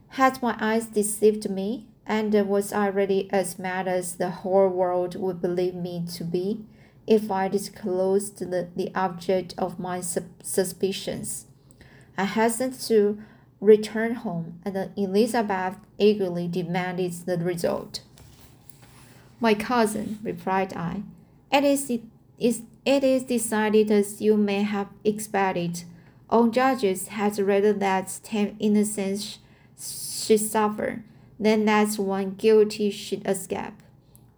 Had 0.10 0.42
my 0.42 0.56
eyes 0.60 0.86
deceived 0.88 1.50
me, 1.50 1.88
and 2.08 2.34
was 2.48 2.72
I 2.72 2.88
really 2.88 3.30
as 3.32 3.60
mad 3.60 3.88
as 3.88 4.16
the 4.16 4.30
whole 4.30 4.70
world 4.70 5.16
would 5.16 5.42
believe 5.42 5.76
me 5.76 6.06
to 6.16 6.24
be, 6.24 6.66
if 7.06 7.30
I 7.30 7.50
disclosed 7.50 8.40
the, 8.40 8.70
the 8.76 8.92
object 8.96 9.54
of 9.58 9.78
my 9.78 10.02
suspicions? 10.02 11.46
I 12.18 12.26
hastened 12.26 12.80
to 12.88 13.22
return 13.60 14.16
home, 14.16 14.60
and 14.64 14.90
Elizabeth 14.96 15.76
eagerly 15.98 16.48
demanded 16.48 17.14
the 17.26 17.38
result. 17.38 18.02
My 19.40 19.54
cousin, 19.54 20.20
replied 20.24 20.74
I, 20.74 21.04
it 21.52 21.64
is, 21.64 21.90
it 21.90 22.02
is, 22.40 22.62
it 22.86 23.04
is 23.04 23.24
decided 23.24 23.92
as 23.92 24.22
you 24.22 24.38
may 24.38 24.64
have 24.64 24.88
expected. 25.04 25.84
All 26.30 26.48
judges 26.48 27.10
had 27.10 27.38
rather 27.38 27.74
that 27.74 28.20
ten 28.24 28.56
innocent 28.60 29.38
should 29.80 30.40
suffer, 30.40 31.04
then 31.40 31.66
that's 31.66 32.00
one 32.00 32.32
guilty 32.32 32.90
should 32.90 33.26
escape. 33.28 33.74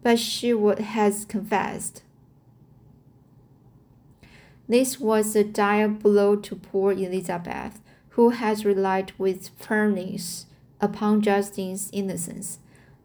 But 0.01 0.19
she 0.19 0.53
would 0.53 0.79
has 0.79 1.25
confessed. 1.25 2.03
This 4.67 4.99
was 4.99 5.35
a 5.35 5.43
dire 5.43 5.87
blow 5.87 6.35
to 6.35 6.55
poor 6.55 6.91
Elizabeth, 6.91 7.81
who 8.09 8.29
had 8.29 8.63
relied 8.63 9.11
with 9.17 9.49
firmness 9.57 10.45
upon 10.79 11.21
Justin's 11.21 11.89
innocence. 11.91 12.59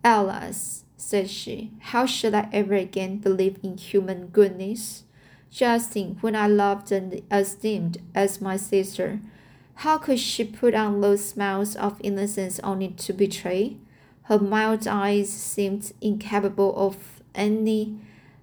Alas, 0.04 0.84
said 0.96 1.30
she, 1.30 1.70
how 1.80 2.06
should 2.06 2.34
I 2.34 2.48
ever 2.52 2.74
again 2.74 3.18
believe 3.18 3.58
in 3.62 3.76
human 3.76 4.26
goodness? 4.28 5.04
Justin, 5.50 6.18
whom 6.20 6.34
I 6.34 6.48
loved 6.48 6.90
and 6.92 7.22
esteemed 7.30 7.98
as 8.14 8.40
my 8.40 8.56
sister, 8.56 9.20
how 9.76 9.98
could 9.98 10.18
she 10.18 10.44
put 10.44 10.74
on 10.74 11.00
those 11.00 11.24
smiles 11.24 11.76
of 11.76 12.00
innocence 12.02 12.60
only 12.60 12.88
to 12.88 13.12
betray? 13.12 13.76
Her 14.24 14.38
mild 14.38 14.86
eyes 14.86 15.30
seemed 15.30 15.92
incapable 16.00 16.74
of 16.76 17.20
any 17.34 17.98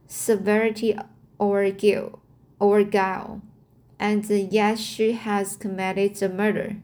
severity 0.07 0.97
or 1.39 1.69
guilt 1.71 2.19
or 2.59 2.83
guile, 2.83 3.41
and 3.97 4.29
yet 4.29 4.77
she 4.77 5.13
has 5.13 5.55
committed 5.55 6.21
a 6.21 6.29
murder. 6.29 6.75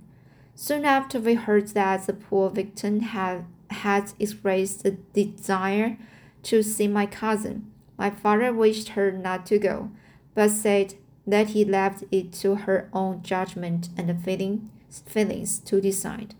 Soon 0.55 0.85
after 0.85 1.19
we 1.19 1.35
heard 1.35 1.67
that 1.69 2.07
the 2.07 2.13
poor 2.13 2.49
victim 2.49 3.01
had, 3.01 3.45
had 3.69 4.13
expressed 4.17 4.85
a 4.85 4.91
desire 4.91 5.97
to 6.43 6.63
see 6.63 6.87
my 6.87 7.05
cousin, 7.05 7.71
my 7.97 8.09
father 8.09 8.51
wished 8.53 8.89
her 8.89 9.11
not 9.11 9.45
to 9.47 9.59
go, 9.59 9.91
but 10.33 10.49
said 10.49 10.95
that 11.27 11.49
he 11.49 11.65
left 11.65 12.05
it 12.09 12.31
to 12.31 12.55
her 12.55 12.89
own 12.93 13.21
judgment 13.21 13.89
and 13.97 14.23
feeling, 14.23 14.71
feelings 15.05 15.59
to 15.59 15.81
decide. 15.81 16.33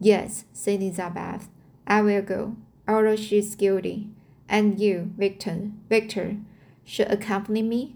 Yes, 0.00 0.46
said 0.52 0.82
Elizabeth, 0.82 1.48
I 1.86 2.00
will 2.00 2.22
go, 2.22 2.56
although 2.88 3.16
she 3.16 3.38
is 3.38 3.54
guilty, 3.54 4.08
and 4.48 4.80
you, 4.80 5.12
Victor, 5.16 5.70
Victor, 5.88 6.36
should 6.84 7.10
accompany 7.10 7.62
me. 7.62 7.94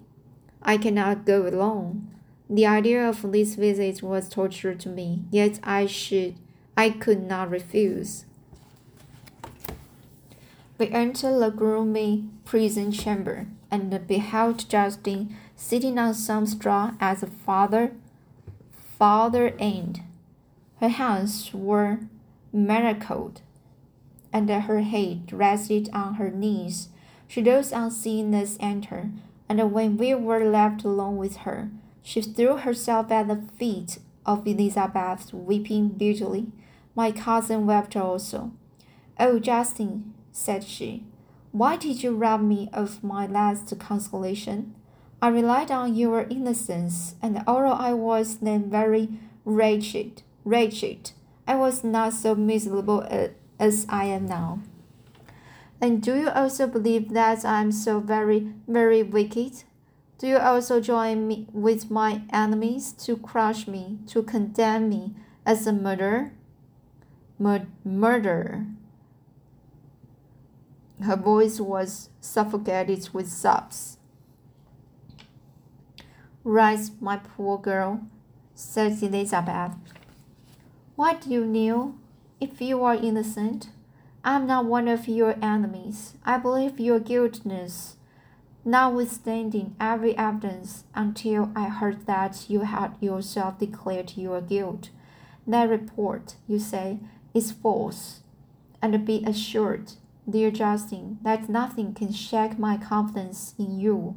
I 0.63 0.77
cannot 0.77 1.25
go 1.25 1.47
alone. 1.47 2.09
The 2.49 2.67
idea 2.67 3.09
of 3.09 3.33
this 3.33 3.55
visit 3.55 4.03
was 4.03 4.29
torture 4.29 4.75
to 4.75 4.89
me, 4.89 5.25
yet 5.31 5.59
I 5.63 5.87
should, 5.87 6.35
I 6.77 6.91
could 6.91 7.23
not 7.23 7.51
refuse. 7.51 8.27
We 10.77 10.89
entered 10.89 11.39
the 11.39 11.51
gloomy 11.51 12.25
prison 12.45 12.91
chamber 12.91 13.47
and 13.71 14.07
beheld 14.07 14.69
Justin 14.69 15.37
sitting 15.61 15.99
on 15.99 16.15
some 16.15 16.47
straw 16.47 16.93
at 17.01 17.21
the 17.21 17.27
farther, 17.27 17.93
farther 18.99 19.55
end. 19.59 20.01
Her 20.81 20.89
hands 20.89 21.51
were 21.53 21.99
manacled, 22.51 23.43
and 24.33 24.49
her 24.49 24.81
head 24.81 25.31
rested 25.31 25.91
on 25.93 26.15
her 26.15 26.31
knees. 26.31 26.89
She 27.29 27.43
rose 27.43 27.75
on 27.75 27.91
seeing 27.91 28.35
us 28.35 28.57
enter, 28.59 29.11
and 29.51 29.71
when 29.71 29.99
we 29.99 30.15
were 30.15 30.45
left 30.45 30.83
alone 30.83 31.19
with 31.19 31.37
her, 31.45 31.71
she 32.03 32.23
threw 32.23 32.57
herself 32.57 33.13
at 33.13 33.29
the 33.29 33.43
feet 33.59 33.99
of 34.25 34.47
Elizabeth, 34.47 35.35
weeping 35.35 35.91
bitterly. 35.91 36.47
My 36.95 37.13
cousin 37.13 37.67
wept 37.67 37.95
also. 37.97 38.53
Oh, 39.19 39.39
Justin, 39.39 40.15
said 40.33 40.65
she, 40.65 41.05
why 41.53 41.77
did 41.77 42.03
you 42.03 42.17
rob 42.17 42.41
me 42.41 42.71
of 42.73 43.05
my 43.05 43.27
last 43.27 43.79
consolation? 43.79 44.75
I 45.23 45.29
relied 45.29 45.71
on 45.71 45.95
your 45.95 46.23
innocence, 46.23 47.15
and 47.21 47.43
although 47.47 47.73
I 47.73 47.93
was 47.93 48.39
then 48.39 48.71
very 48.71 49.09
wretched, 49.45 50.23
wretched, 50.45 51.13
I 51.47 51.57
was 51.57 51.85
not 51.85 52.15
so 52.15 52.35
miserable 52.35 53.07
as 53.59 53.87
I 53.89 54.05
am 54.05 54.27
now. 54.27 54.61
And 55.81 56.03
do 56.03 56.15
you 56.17 56.29
also 56.29 56.67
believe 56.67 57.13
that 57.13 57.45
I 57.45 57.61
am 57.61 57.73
so 57.73 58.01
very, 58.01 58.53
very 58.67 59.03
wicked? 59.03 59.65
Do 60.19 60.27
you 60.27 60.39
also 60.39 60.81
join 60.81 61.27
me 61.27 61.47
with 61.53 61.91
my 61.91 62.23
enemies 62.33 62.93
to 63.05 63.17
crush 63.17 63.67
me, 63.67 63.99
to 64.09 64.23
condemn 64.23 64.89
me 64.89 65.15
as 65.47 65.67
a 65.67 65.73
murderer? 65.73 66.33
Mur 67.39 67.67
murderer. 67.85 68.67
Her 71.03 71.17
voice 71.17 71.59
was 71.59 72.11
suffocated 72.21 73.09
with 73.15 73.29
sobs. 73.31 73.97
Rise, 76.43 76.93
my 77.03 77.19
poor 77.19 77.59
girl, 77.59 78.01
said 78.55 79.03
Elizabeth. 79.03 79.73
Why 80.97 81.13
do 81.15 81.29
you 81.29 81.45
kneel? 81.45 81.97
If 82.41 82.63
you 82.63 82.83
are 82.83 82.95
innocent, 82.95 83.69
I 84.25 84.37
am 84.37 84.47
not 84.47 84.65
one 84.65 84.89
of 84.89 85.07
your 85.07 85.37
enemies. 85.43 86.15
I 86.25 86.39
believe 86.39 86.81
your 86.81 86.99
guiltiness, 86.99 87.97
notwithstanding 88.65 89.77
every 89.79 90.17
evidence, 90.17 90.85
until 90.95 91.53
I 91.55 91.69
heard 91.69 92.07
that 92.07 92.49
you 92.49 92.61
had 92.61 92.97
yourself 93.01 93.59
declared 93.59 94.17
your 94.17 94.41
guilt. 94.41 94.89
That 95.47 95.69
report, 95.69 96.37
you 96.49 96.59
say, 96.59 97.01
is 97.35 97.53
false. 97.53 98.21
And 98.81 99.05
be 99.05 99.23
assured, 99.27 99.93
dear 100.29 100.51
Justin, 100.51 101.19
that 101.21 101.51
nothing 101.51 101.93
can 101.93 102.15
shake 102.15 102.59
my 102.59 102.79
confidence 102.79 103.55
in 103.59 103.79
you 103.79 104.17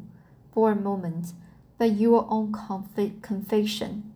for 0.53 0.71
a 0.71 0.75
moment 0.75 1.33
but 1.77 1.93
your 1.93 2.27
own 2.29 2.51
conf- 2.51 3.21
confession. 3.21 4.13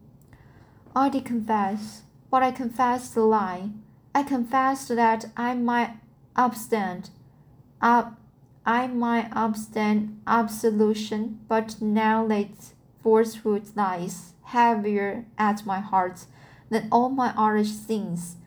I 0.96 1.10
did 1.10 1.26
confess, 1.26 2.04
but 2.30 2.44
I 2.44 2.52
confessed 2.52 3.16
the 3.16 3.22
lie. 3.22 3.70
I 4.16 4.24
confessed 4.24 4.90
that 4.90 5.26
I 5.36 5.54
might 5.54 5.98
abstain, 6.36 7.04
up, 7.82 8.20
I 8.66 8.88
might 8.88 9.30
abstain 9.32 10.22
absolution, 10.26 11.40
but 11.48 11.82
now 11.82 12.28
that 12.28 12.74
falsehood 13.04 13.76
lies 13.76 14.34
heavier 14.48 15.26
at 15.38 15.66
my 15.66 15.80
heart 15.80 16.26
than 16.70 16.88
all 16.92 17.10
my 17.10 17.34
other 17.38 17.64
sins. 17.64 18.38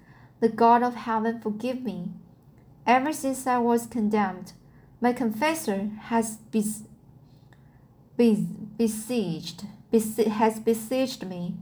The 0.41 0.49
God 0.49 0.83
of 0.83 0.95
heaven 0.95 1.41
forgive 1.41 1.83
me. 1.83 2.11
Ever 2.87 3.13
since 3.13 3.47
I 3.47 3.59
was 3.59 3.87
condemned, 3.87 4.53
my 5.01 5.13
confessor 5.13 5.91
has 6.09 6.37
bes- 6.37 6.83
bes- 8.17 8.60
besieged, 8.81 9.67
besi- 9.93 10.27
has 10.27 10.59
besieged 10.59 11.27
me. 11.27 11.55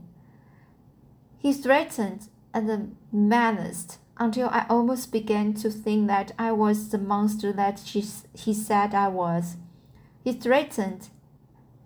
He 1.37 1.51
threatened 1.51 2.29
and 2.53 2.95
menaced 3.11 3.97
until 4.15 4.47
I 4.47 4.65
almost 4.69 5.11
began 5.11 5.53
to 5.55 5.69
think 5.69 6.07
that 6.07 6.31
I 6.39 6.53
was 6.53 6.87
the 6.87 6.97
monster 6.97 7.51
that 7.51 7.81
she, 7.83 8.05
he 8.33 8.53
said 8.53 8.95
I 8.95 9.09
was. 9.09 9.57
He 10.23 10.31
threatened 10.31 11.09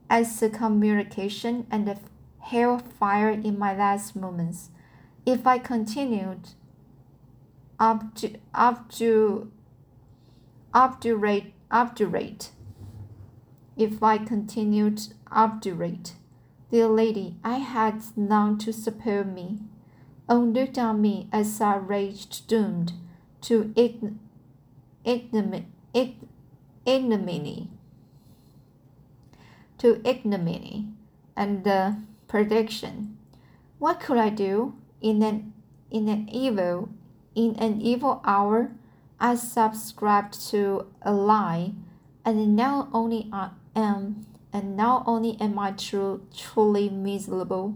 as 0.08 0.40
a 0.44 0.52
communication 0.52 1.66
and 1.72 1.90
a 1.90 1.98
hellfire 2.38 3.32
in 3.32 3.58
my 3.58 3.76
last 3.76 4.16
moments 4.16 4.70
if 5.26 5.48
I 5.48 5.58
continued 5.58 6.50
up 7.80 8.14
to 8.18 8.36
up 8.54 8.92
to 9.00 9.52
obdurate 10.76 11.54
obdurate 11.72 12.52
if 13.78 14.04
I 14.04 14.18
continued 14.18 15.02
obdurate. 15.32 16.14
Dear 16.72 16.88
lady, 16.88 17.36
I 17.44 17.58
had 17.58 18.04
none 18.16 18.58
to 18.60 18.74
support 18.74 19.28
me. 19.28 19.60
Oh, 20.30 20.40
looked 20.40 20.78
on 20.78 21.02
me 21.02 21.28
as 21.32 21.60
I 21.62 21.76
raged 21.76 22.48
doomed 22.48 22.94
to 23.42 23.74
ign 23.76 24.18
ignominy, 25.06 25.68
ignominy, 26.86 27.70
to 29.78 30.02
ignominy 30.08 30.88
and 31.36 31.68
uh, 31.68 31.92
prediction. 32.28 33.18
What 33.80 34.00
could 34.00 34.18
I 34.18 34.30
do 34.30 34.76
in 35.02 35.22
an 35.22 35.54
in 35.92 36.08
an 36.08 36.30
evil 36.30 36.90
in 37.36 37.56
an 37.58 37.82
evil 37.82 38.22
hour? 38.24 38.72
I 39.20 39.36
subscribed 39.36 40.50
to 40.50 40.88
a 41.02 41.14
lie, 41.14 41.74
and 42.26 42.56
now 42.56 42.90
only 42.94 43.30
I 43.32 43.52
am 43.76 44.26
and 44.54 44.78
not 44.78 45.04
only 45.08 45.36
am 45.42 45.58
I 45.58 45.72
true, 45.72 46.22
truly 46.36 46.88
miserable. 46.88 47.76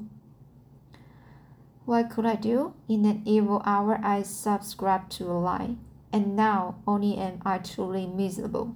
What 1.86 2.12
could 2.12 2.26
I 2.26 2.36
do? 2.36 2.74
In 2.88 3.04
an 3.06 3.24
evil 3.26 3.64
hour, 3.66 4.00
I 4.04 4.22
subscribed 4.22 5.12
to 5.14 5.26
a 5.26 5.34
lie, 5.34 5.76
and 6.14 6.36
now 6.36 6.76
only 6.86 7.18
am 7.18 7.42
I 7.44 7.58
truly 7.58 8.06
miserable. 8.06 8.76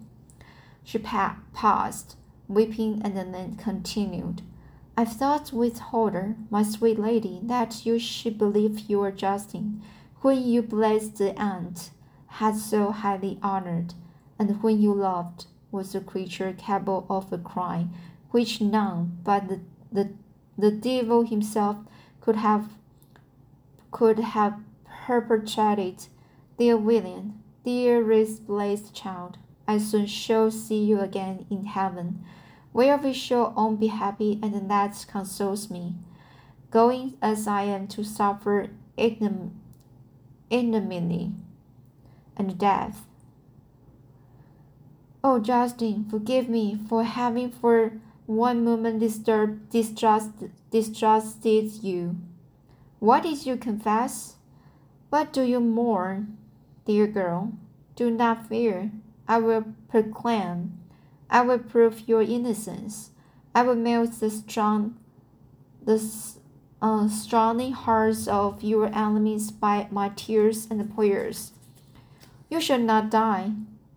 She 0.84 0.98
pa- 0.98 1.38
paused, 1.54 2.16
weeping, 2.48 3.02
and 3.04 3.16
then 3.16 3.56
continued. 3.56 4.42
I 4.98 5.06
thought 5.06 5.54
with 5.54 5.78
horror, 5.80 6.36
my 6.50 6.64
sweet 6.64 6.98
lady, 6.98 7.40
that 7.44 7.86
you 7.86 8.00
should 8.00 8.38
believe 8.38 8.90
you 8.90 9.00
were 9.00 9.12
Justin, 9.12 9.84
whom 10.22 10.42
you 10.42 10.64
blessed 10.64 11.18
the 11.18 11.40
aunt, 11.40 11.92
had 12.28 12.56
so 12.56 12.92
highly 12.92 13.38
honored, 13.44 13.94
and 14.40 14.58
whom 14.58 14.80
you 14.80 14.94
loved 14.94 15.46
was 15.72 15.96
a 15.96 16.02
creature 16.02 16.54
capable 16.58 17.06
of 17.10 17.32
a 17.32 17.38
crime 17.38 17.94
which 18.32 18.62
none 18.62 19.18
but 19.24 19.48
the, 19.48 19.60
the, 19.92 20.10
the 20.58 20.72
devil 20.72 21.24
himself 21.24 21.78
could 22.20 22.36
have 22.36 22.70
could 23.92 24.20
have 24.20 24.58
perpetrated. 25.06 26.08
Dear 26.58 26.78
William, 26.78 27.44
dear 27.66 28.02
blessed 28.48 28.94
child, 28.94 29.38
I 29.68 29.80
soon 29.80 30.06
shall 30.06 30.50
see 30.50 30.84
you 30.84 31.00
again 31.00 31.46
in 31.50 31.66
heaven, 31.66 32.24
where 32.72 32.98
we 32.98 33.14
shall 33.14 33.54
all 33.58 33.76
be 33.76 33.88
happy, 33.88 34.40
and 34.42 34.70
that 34.70 35.06
consoles 35.10 35.70
me. 35.70 35.96
Going 36.70 37.18
as 37.22 37.48
I 37.48 37.64
am 37.64 37.88
to 37.90 38.04
suffer 38.04 38.70
ignominy 38.96 39.52
and 42.38 42.58
death, 42.58 43.06
Oh, 45.24 45.40
Justin, 45.40 46.08
forgive 46.10 46.50
me 46.50 46.80
for 46.90 47.04
having 47.04 47.52
for 47.52 47.94
one 48.26 48.66
moment 48.66 49.00
disturbed, 49.00 49.70
distrust, 49.70 50.32
distrusted 50.72 51.84
you. 51.84 52.18
What 53.00 53.24
did 53.24 53.46
you 53.46 53.56
confess? 53.56 54.36
What 55.10 55.32
do 55.32 55.44
you 55.44 55.60
mourn, 55.60 56.38
dear 56.86 57.06
girl? 57.06 57.54
Do 57.96 58.10
not 58.10 58.48
fear. 58.48 58.92
I 59.28 59.38
will 59.38 59.66
proclaim. 59.90 60.80
I 61.30 61.42
will 61.42 61.60
prove 61.60 62.08
your 62.08 62.24
innocence. 62.24 63.12
I 63.54 63.62
will 63.62 63.76
melt 63.76 64.20
the 64.20 64.30
strong, 64.32 64.98
the 65.84 66.02
uh, 66.82 67.10
strongly 67.10 67.70
hearts 67.70 68.28
of 68.28 68.64
your 68.64 68.88
enemies 68.88 69.52
by 69.52 69.88
my 69.92 70.10
tears 70.16 70.68
and 70.72 70.94
prayers. 70.96 71.52
You 72.50 72.60
shall 72.60 72.80
not 72.80 73.12
die. 73.12 73.52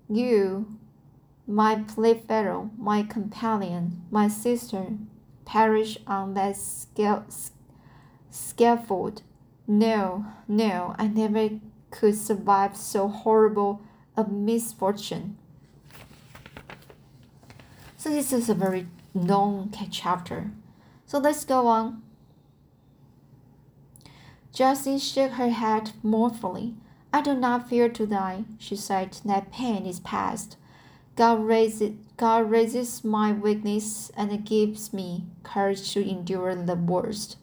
You 0.09 0.67
my 1.47 1.77
playfellow, 1.77 2.71
my 2.79 3.03
companion, 3.03 4.03
my 4.11 4.29
sister, 4.29 4.87
perish 5.45 5.99
on 6.07 6.35
that 6.35 6.57
scaffold. 8.31 9.23
No, 9.67 10.27
no, 10.49 10.95
I 10.99 11.07
never 11.09 11.61
could 11.91 12.17
survive 12.17 12.77
so 12.77 13.09
horrible 13.09 13.83
a 14.17 14.25
misfortune. 14.25 15.37
So 17.97 18.11
this 18.11 18.33
is 18.33 18.49
a 18.49 18.55
very 18.55 18.87
long 19.15 19.73
chapter. 19.91 20.51
So 21.07 21.19
let's 21.19 21.45
go 21.45 21.67
on. 21.67 22.03
Jessie 24.53 24.99
shook 24.99 25.33
her 25.33 25.51
head 25.51 25.93
mournfully. 26.03 26.75
I 27.13 27.23
do 27.23 27.35
not 27.35 27.69
fear 27.69 27.89
to 27.89 28.07
die, 28.07 28.45
she 28.59 28.77
said. 28.77 29.19
That 29.25 29.53
pain 29.53 29.87
is 29.87 30.01
past. 30.01 30.57
God 31.17 31.45
raises, 31.45 31.93
God 32.17 32.51
raises 32.51 33.05
my 33.05 33.33
weakness 33.33 34.11
and 34.17 34.45
gives 34.45 34.93
me 34.93 35.27
courage 35.45 35.93
to 35.93 36.09
endure 36.09 36.55
the 36.57 36.75
worst. 36.75 37.37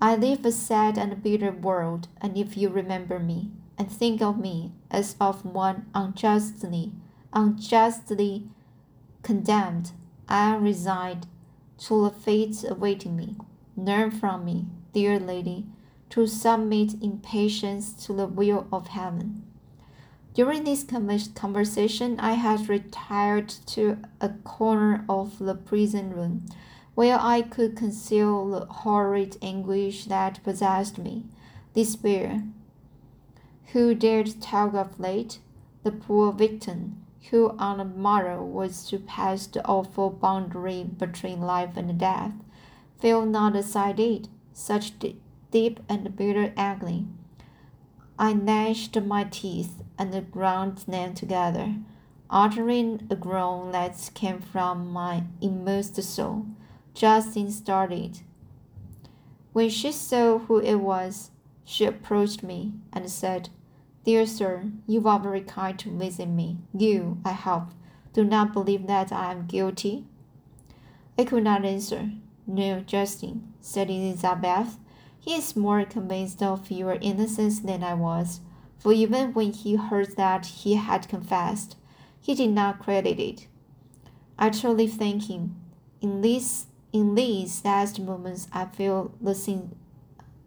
I 0.00 0.16
live 0.16 0.44
a 0.44 0.50
sad 0.50 0.98
and 0.98 1.22
bitter 1.22 1.52
world, 1.52 2.08
and 2.20 2.36
if 2.36 2.56
you 2.56 2.68
remember 2.68 3.20
me 3.20 3.50
and 3.78 3.90
think 3.90 4.20
of 4.20 4.38
me 4.38 4.72
as 4.90 5.14
of 5.20 5.44
one 5.44 5.86
unjustly, 5.94 6.92
unjustly 7.32 8.48
condemned, 9.22 9.92
I 10.28 10.56
resigned 10.56 11.26
to 11.78 12.04
the 12.04 12.10
fate 12.10 12.64
awaiting 12.68 13.16
me. 13.16 13.36
Learn 13.76 14.10
from 14.10 14.44
me, 14.44 14.66
dear 14.92 15.20
lady, 15.20 15.66
to 16.10 16.26
submit 16.26 16.94
in 17.02 17.18
patience 17.18 17.92
to 18.06 18.12
the 18.12 18.26
will 18.26 18.66
of 18.72 18.88
heaven. 18.88 19.42
During 20.34 20.64
this 20.64 20.82
conversation, 20.82 22.18
I 22.18 22.32
had 22.32 22.68
retired 22.68 23.48
to 23.66 23.98
a 24.20 24.30
corner 24.30 25.04
of 25.08 25.38
the 25.38 25.54
prison 25.54 26.10
room, 26.10 26.46
where 26.96 27.16
I 27.20 27.40
could 27.42 27.76
conceal 27.76 28.48
the 28.48 28.66
horrid 28.66 29.36
anguish 29.40 30.06
that 30.06 30.42
possessed 30.42 30.98
me. 30.98 31.26
Despair. 31.72 32.42
Who 33.66 33.94
dared 33.94 34.40
talk 34.42 34.74
of 34.74 34.98
late? 34.98 35.38
The 35.84 35.92
poor 35.92 36.32
victim, 36.32 37.04
who 37.30 37.54
on 37.56 37.78
the 37.78 37.84
morrow 37.84 38.44
was 38.44 38.86
to 38.88 38.98
pass 38.98 39.46
the 39.46 39.64
awful 39.64 40.10
boundary 40.10 40.82
between 40.82 41.42
life 41.42 41.76
and 41.76 41.96
death, 41.96 42.32
felt 42.98 43.28
not 43.28 43.54
as 43.54 43.76
I 43.76 43.92
did, 43.92 44.28
such 44.52 44.94
deep 44.98 45.78
and 45.88 46.16
bitter 46.16 46.52
agony. 46.56 47.06
I 48.18 48.32
gnashed 48.32 49.00
my 49.00 49.24
teeth 49.24 49.83
and 49.98 50.12
the 50.12 50.20
ground 50.20 50.78
them 50.88 51.14
together, 51.14 51.76
uttering 52.30 53.06
a 53.10 53.16
groan 53.16 53.72
that 53.72 54.10
came 54.14 54.40
from 54.40 54.88
my 54.92 55.24
inmost 55.40 56.02
soul. 56.02 56.46
Justin 56.94 57.50
started. 57.50 58.20
When 59.52 59.68
she 59.68 59.92
saw 59.92 60.38
who 60.38 60.58
it 60.58 60.76
was, 60.76 61.30
she 61.64 61.84
approached 61.84 62.42
me 62.42 62.74
and 62.92 63.10
said, 63.10 63.50
Dear 64.04 64.26
sir, 64.26 64.64
you 64.86 65.06
are 65.08 65.18
very 65.18 65.40
kind 65.40 65.78
to 65.78 65.90
visit 65.90 66.28
me. 66.28 66.58
You, 66.76 67.18
I 67.24 67.32
hope, 67.32 67.68
do 68.12 68.22
not 68.22 68.52
believe 68.52 68.86
that 68.86 69.12
I 69.12 69.32
am 69.32 69.46
guilty. 69.46 70.04
I 71.18 71.24
could 71.24 71.44
not 71.44 71.64
answer. 71.64 72.10
No, 72.46 72.80
Justin, 72.80 73.54
said 73.60 73.88
Elizabeth. 73.88 74.78
He 75.18 75.34
is 75.34 75.56
more 75.56 75.84
convinced 75.84 76.42
of 76.42 76.70
your 76.70 76.98
innocence 77.00 77.60
than 77.60 77.82
I 77.82 77.94
was, 77.94 78.40
for 78.84 78.92
even 78.92 79.32
when 79.32 79.50
he 79.50 79.76
heard 79.76 80.14
that 80.18 80.44
he 80.44 80.74
had 80.74 81.08
confessed, 81.08 81.74
he 82.20 82.34
did 82.34 82.50
not 82.50 82.78
credit 82.78 83.18
it. 83.18 83.46
Thank 84.38 85.30
him. 85.30 85.56
In 86.02 86.20
these 86.20 86.66
in 86.92 87.14
these 87.14 87.64
last 87.64 87.98
moments, 87.98 88.46
I 88.52 88.66
feel 88.66 89.14
the 89.22 89.34
sin- 89.34 89.74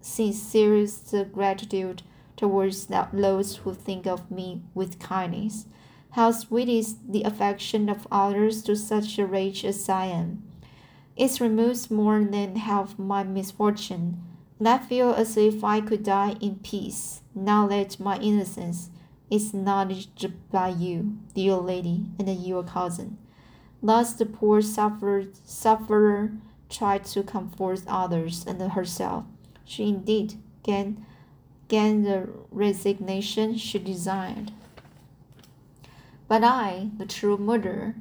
sincerest 0.01 1.15
gratitude 1.33 2.03
towards 2.37 2.85
those 2.85 3.55
who 3.57 3.73
think 3.73 4.05
of 4.05 4.29
me 4.29 4.61
with 4.75 4.99
kindness. 4.99 5.65
How 6.11 6.29
sweet 6.29 6.69
is 6.69 6.97
the 7.09 7.23
affection 7.23 7.89
of 7.89 8.07
others 8.11 8.61
to 8.63 8.75
such 8.75 9.17
a 9.17 9.25
wretch 9.25 9.65
as 9.65 9.89
I 9.89 10.05
am! 10.05 10.43
It 11.15 11.39
removes 11.39 11.89
more 11.89 12.23
than 12.23 12.55
half 12.57 12.99
my 12.99 13.23
misfortune 13.23 14.21
I 14.65 14.79
feel 14.79 15.13
as 15.13 15.37
if 15.37 15.63
I 15.63 15.81
could 15.81 16.03
die 16.03 16.35
in 16.41 16.55
peace, 16.55 17.21
now 17.35 17.67
that 17.67 17.99
my 17.99 18.17
innocence 18.17 18.89
is 19.29 19.53
acknowledged 19.53 20.31
by 20.51 20.69
you, 20.69 21.17
dear 21.35 21.55
lady, 21.55 22.05
and 22.17 22.43
your 22.43 22.63
cousin. 22.63 23.17
Thus 23.83 24.13
the 24.13 24.25
poor 24.25 24.61
sufferer, 24.61 25.25
sufferer 25.45 26.31
tried 26.69 27.05
to 27.05 27.23
comfort 27.23 27.81
others 27.87 28.45
and 28.47 28.59
herself. 28.71 29.25
She 29.63 29.89
indeed 29.89 30.35
gained, 30.63 31.05
gained 31.67 32.05
the 32.05 32.29
resignation 32.49 33.57
she 33.57 33.77
desired. 33.77 34.51
But 36.27 36.43
I, 36.43 36.89
the 36.97 37.05
true 37.05 37.37
murderer, 37.37 37.95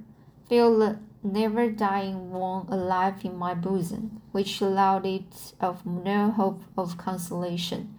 feel 0.49 0.99
never 1.33 1.71
dying 1.71 2.31
one 2.31 2.67
alive 2.69 3.25
in 3.25 3.37
my 3.37 3.55
bosom, 3.55 4.23
which 4.33 4.61
allowed 4.61 5.05
it 5.05 5.53
of 5.61 5.85
no 5.85 6.31
hope 6.31 6.63
of 6.77 6.97
consolation. 6.97 7.97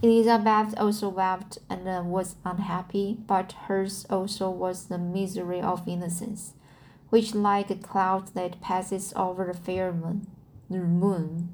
Elizabeth 0.00 0.74
also 0.78 1.08
wept 1.08 1.58
and 1.68 1.88
uh, 1.88 2.02
was 2.04 2.36
unhappy, 2.44 3.18
but 3.26 3.52
hers 3.66 4.06
also 4.08 4.48
was 4.48 4.86
the 4.86 4.98
misery 4.98 5.60
of 5.60 5.88
innocence, 5.88 6.54
which, 7.10 7.34
like 7.34 7.68
a 7.70 7.74
cloud 7.74 8.28
that 8.34 8.60
passes 8.60 9.12
over 9.16 9.50
a 9.50 9.54
fair 9.54 9.92
moon, 9.92 10.28
the 10.70 10.78
moon, 10.78 11.48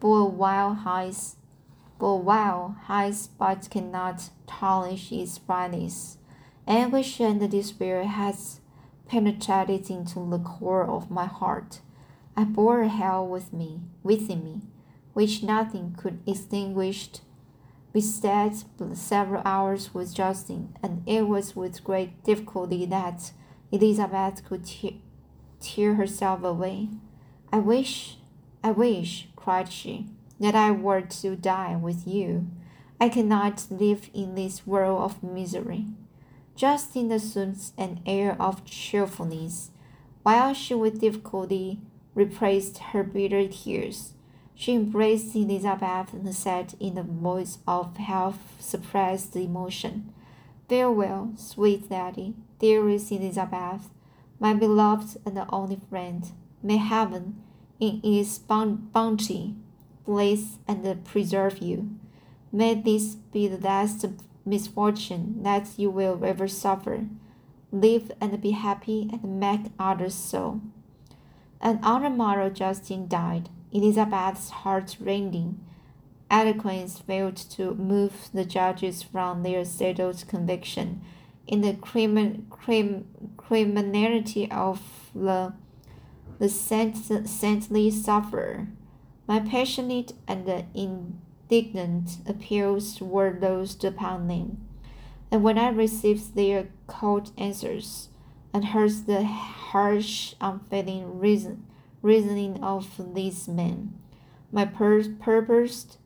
for 0.00 0.20
a 0.20 0.24
while 0.24 0.74
hides, 0.74 1.36
for 2.00 2.14
a 2.14 2.22
while 2.22 2.76
hides, 2.86 3.28
but 3.38 3.68
cannot 3.70 4.30
tarnish 4.48 5.12
its 5.12 5.38
brightness. 5.38 6.18
Anguish 6.66 7.20
and 7.20 7.48
despair 7.48 8.04
has 8.04 8.60
penetrated 9.08 9.90
into 9.90 10.28
the 10.28 10.38
core 10.38 10.84
of 10.84 11.10
my 11.10 11.26
heart. 11.26 11.80
I 12.36 12.44
bore 12.44 12.84
hell 12.84 13.26
with 13.26 13.52
me, 13.52 13.80
within 14.02 14.44
me, 14.44 14.60
which 15.14 15.42
nothing 15.42 15.96
could 15.98 16.20
extinguish. 16.26 17.08
We 17.92 18.02
sat 18.02 18.64
several 18.92 19.42
hours 19.44 19.92
with 19.92 20.14
Justin, 20.14 20.76
and 20.82 21.02
it 21.06 21.26
was 21.26 21.56
with 21.56 21.82
great 21.82 22.22
difficulty 22.22 22.86
that 22.86 23.32
Elizabeth 23.72 24.44
could 24.44 24.70
tear 25.60 25.94
herself 25.94 26.44
away. 26.44 26.90
I 27.50 27.58
wish, 27.58 28.18
I 28.62 28.70
wish, 28.70 29.28
cried 29.34 29.72
she, 29.72 30.06
that 30.38 30.54
I 30.54 30.70
were 30.70 31.00
to 31.00 31.34
die 31.34 31.76
with 31.76 32.06
you. 32.06 32.50
I 33.00 33.08
cannot 33.08 33.66
live 33.70 34.10
in 34.12 34.34
this 34.34 34.66
world 34.66 35.00
of 35.00 35.22
misery. 35.22 35.86
Justine 36.58 37.12
assumed 37.12 37.70
an 37.78 38.00
air 38.04 38.36
of 38.42 38.64
cheerfulness, 38.64 39.70
while 40.24 40.52
she 40.52 40.74
with 40.74 41.00
difficulty 41.00 41.78
repressed 42.16 42.78
her 42.78 43.04
bitter 43.04 43.46
tears. 43.46 44.12
She 44.56 44.74
embraced 44.74 45.36
Elizabeth 45.36 46.12
and 46.12 46.34
said 46.34 46.74
in 46.80 46.98
a 46.98 47.04
voice 47.04 47.58
of 47.68 47.96
half 47.98 48.40
suppressed 48.58 49.36
emotion, 49.36 50.12
Farewell, 50.68 51.30
sweet 51.36 51.88
lady, 51.92 52.34
dearest 52.58 53.12
Elizabeth, 53.12 53.90
my 54.40 54.52
beloved 54.52 55.16
and 55.24 55.40
only 55.50 55.78
friend. 55.88 56.32
May 56.60 56.78
heaven, 56.78 57.40
in 57.78 58.00
its 58.02 58.36
bounty, 58.36 59.54
bless 60.04 60.58
and 60.66 61.04
preserve 61.04 61.58
you. 61.58 61.90
May 62.50 62.74
this 62.74 63.14
be 63.14 63.46
the 63.46 63.58
last 63.58 64.04
misfortune 64.48 65.42
that 65.42 65.68
you 65.76 65.90
will 65.90 66.24
ever 66.24 66.48
suffer. 66.48 67.06
Live 67.70 68.10
and 68.20 68.40
be 68.40 68.52
happy 68.52 69.10
and 69.12 69.38
make 69.38 69.72
others 69.78 70.14
so. 70.14 70.60
And 71.60 71.84
on 71.84 72.02
the 72.02 72.10
morrow, 72.10 72.50
Justine 72.50 73.08
died. 73.08 73.50
Elizabeth's 73.72 74.50
heart 74.50 74.96
rending 75.00 75.60
eloquence 76.30 76.98
failed 76.98 77.36
to 77.36 77.74
move 77.74 78.28
the 78.32 78.44
judges 78.44 79.02
from 79.02 79.42
their 79.42 79.64
settled 79.64 80.24
conviction 80.28 81.00
in 81.46 81.62
the 81.62 81.72
crimin, 81.74 82.46
crim, 82.50 83.06
criminality 83.36 84.50
of 84.50 84.82
the, 85.14 85.54
the 86.38 86.48
saintly 86.48 87.90
sufferer. 87.90 88.68
My 89.26 89.40
passionate 89.40 90.12
and 90.26 90.48
in 90.74 91.20
indignant 91.50 92.18
appeals 92.26 93.00
were 93.00 93.38
lost 93.40 93.84
upon 93.84 94.28
them. 94.28 94.58
And 95.30 95.42
when 95.42 95.58
I 95.58 95.68
received 95.68 96.34
their 96.34 96.68
cold 96.86 97.32
answers, 97.36 98.08
and 98.52 98.66
heard 98.66 99.06
the 99.06 99.24
harsh, 99.24 100.34
unfailing 100.40 101.18
reason, 101.18 101.66
reasoning 102.00 102.62
of 102.62 103.14
these 103.14 103.46
men, 103.46 103.98
my 104.50 104.64
pur- 104.64 105.14
purposed, 105.20 105.98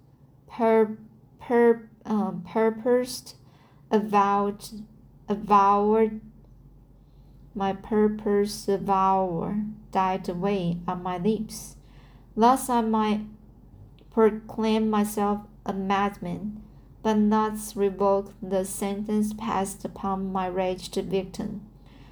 pur- 0.50 0.98
pur- 1.40 1.88
um, 2.05 2.44
purposed, 2.48 3.37
avowed, 3.90 4.64
avowed, 5.28 6.20
my 7.55 7.72
purpose 7.72 8.66
avowed 8.66 9.90
died 9.92 10.28
away 10.28 10.78
on 10.88 11.02
my 11.02 11.18
lips. 11.18 11.76
Thus 12.35 12.68
I 12.68 12.81
might 12.81 13.20
proclaim 14.12 14.90
myself 14.90 15.40
a 15.64 15.72
madman, 15.72 16.62
but 17.03 17.16
not 17.16 17.55
revoke 17.75 18.33
the 18.42 18.64
sentence 18.64 19.33
passed 19.33 19.85
upon 19.85 20.33
my 20.33 20.48
wretched 20.48 21.07
victim. 21.07 21.62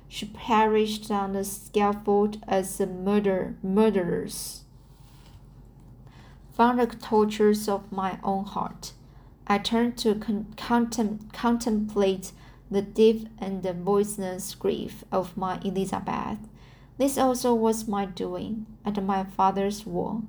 She 0.08 0.26
perished 0.26 1.10
on 1.10 1.34
the 1.34 1.44
scaffold 1.44 2.38
as 2.48 2.80
a 2.80 2.86
murder 2.86 3.56
murderess. 3.62 4.64
From 6.54 6.78
the 6.78 6.86
tortures 6.86 7.68
of 7.68 7.92
my 7.92 8.18
own 8.24 8.44
heart, 8.44 8.92
I 9.46 9.58
turned 9.58 9.96
to 9.98 10.14
con- 10.14 10.54
contem- 10.56 11.32
contemplate 11.32 12.32
the 12.70 12.82
deep 12.82 13.28
and 13.38 13.62
the 13.62 13.72
voiceless 13.72 14.54
grief 14.54 15.04
of 15.12 15.36
my 15.36 15.60
Elizabeth. 15.64 16.38
This 16.98 17.18
also 17.18 17.54
was 17.54 17.88
my 17.88 18.04
doing, 18.06 18.66
and 18.84 19.06
my 19.06 19.24
father's 19.24 19.86
will 19.86 20.24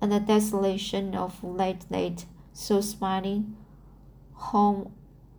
and 0.00 0.12
the 0.12 0.20
desolation 0.20 1.14
of 1.14 1.42
late 1.42 1.84
late 1.90 2.26
so 2.52 2.80
smiling 2.80 3.56
home 4.34 4.92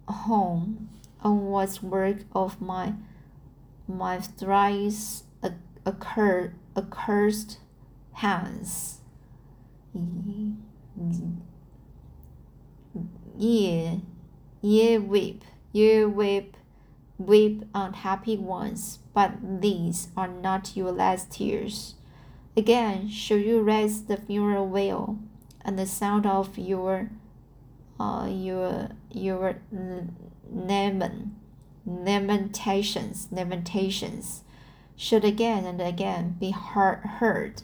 home 0.08 0.90
on 1.22 1.46
was 1.46 1.82
work 1.84 2.20
of 2.34 2.62
my 2.62 2.94
my 3.88 4.20
thrice 4.20 5.24
occur, 5.86 6.54
accursed 6.76 7.60
hands. 8.14 9.02
Ye, 13.38 14.02
ye 14.62 14.98
weep, 14.98 15.44
ye 15.72 16.06
weep, 16.06 16.58
weep 17.18 17.66
unhappy 17.74 18.38
ones, 18.38 19.00
but 19.14 19.62
these 19.62 20.10
are 20.16 20.28
not 20.28 20.76
your 20.76 20.92
last 20.92 21.32
tears. 21.32 21.96
Again 22.60 23.08
should 23.08 23.46
you 23.46 23.62
raise 23.62 24.04
the 24.04 24.18
funeral 24.18 24.68
wail, 24.68 25.18
and 25.64 25.80
the 25.80 25.86
sound 25.86 26.26
of 26.26 26.58
your, 26.58 27.10
uh, 27.98 28.28
your, 28.30 28.90
your 29.10 29.62
lament, 30.52 31.30
lamentations, 31.86 33.30
lamentations 33.32 34.44
should 34.98 35.24
again 35.24 35.64
and 35.64 35.82
again 35.82 36.36
be 36.38 36.52
heard. 36.52 37.64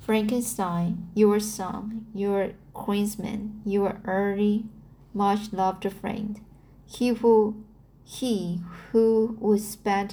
Frankenstein, 0.00 1.10
your 1.14 1.38
son, 1.38 2.06
your 2.12 2.54
kinsman, 2.74 3.62
your 3.64 4.00
early, 4.04 4.64
much 5.12 5.52
loved 5.52 5.88
friend, 5.92 6.40
he 6.86 7.10
who 7.10 7.64
he 8.02 8.60
who 8.90 9.36
would 9.38 9.60
spend 9.60 10.10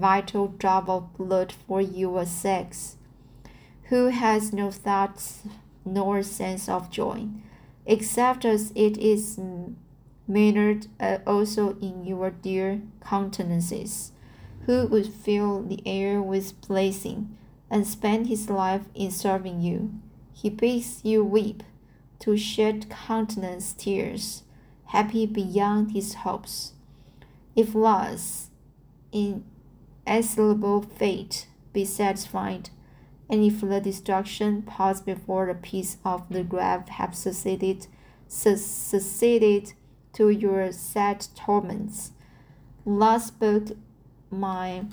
vital 0.00 0.48
drop 0.48 0.88
of 0.88 1.16
blood 1.16 1.52
for 1.52 1.80
your 1.80 2.24
sex. 2.26 2.96
who 3.90 4.06
has 4.06 4.52
no 4.52 4.70
thoughts 4.70 5.42
nor 5.84 6.22
sense 6.22 6.68
of 6.68 6.90
joy, 6.90 7.26
except 7.84 8.44
as 8.44 8.72
it 8.76 8.96
is 8.96 9.38
mannered 10.28 10.86
uh, 11.00 11.18
also 11.26 11.76
in 11.80 12.04
your 12.04 12.30
dear 12.30 12.80
countenances, 13.04 14.12
who 14.66 14.86
would 14.86 15.12
fill 15.12 15.62
the 15.62 15.82
air 15.84 16.22
with 16.22 16.58
blessing, 16.68 17.36
and 17.68 17.84
spend 17.86 18.28
his 18.28 18.48
life 18.48 18.82
in 18.94 19.10
serving 19.10 19.60
you. 19.60 19.92
He 20.32 20.50
bids 20.50 21.00
you 21.04 21.24
weep, 21.24 21.64
to 22.20 22.36
shed 22.36 22.88
countenance 22.90 23.72
tears, 23.72 24.44
happy 24.86 25.26
beyond 25.26 25.92
his 25.92 26.14
hopes. 26.14 26.74
If 27.56 27.74
loss, 27.74 28.50
inexorable 30.10 30.82
fate 30.82 31.46
be 31.72 31.84
satisfied, 31.84 32.70
and 33.28 33.44
if 33.44 33.60
the 33.60 33.80
destruction 33.80 34.60
pass 34.62 35.00
before 35.00 35.46
the 35.46 35.54
peace 35.54 35.98
of 36.04 36.28
the 36.28 36.42
grave 36.42 36.88
have 36.88 37.14
succeeded, 37.14 37.86
succeeded 38.26 39.72
to 40.12 40.28
your 40.28 40.72
sad 40.72 41.24
torments. 41.36 42.10
Last 42.84 43.28
spoke 43.28 43.68
my 44.30 44.86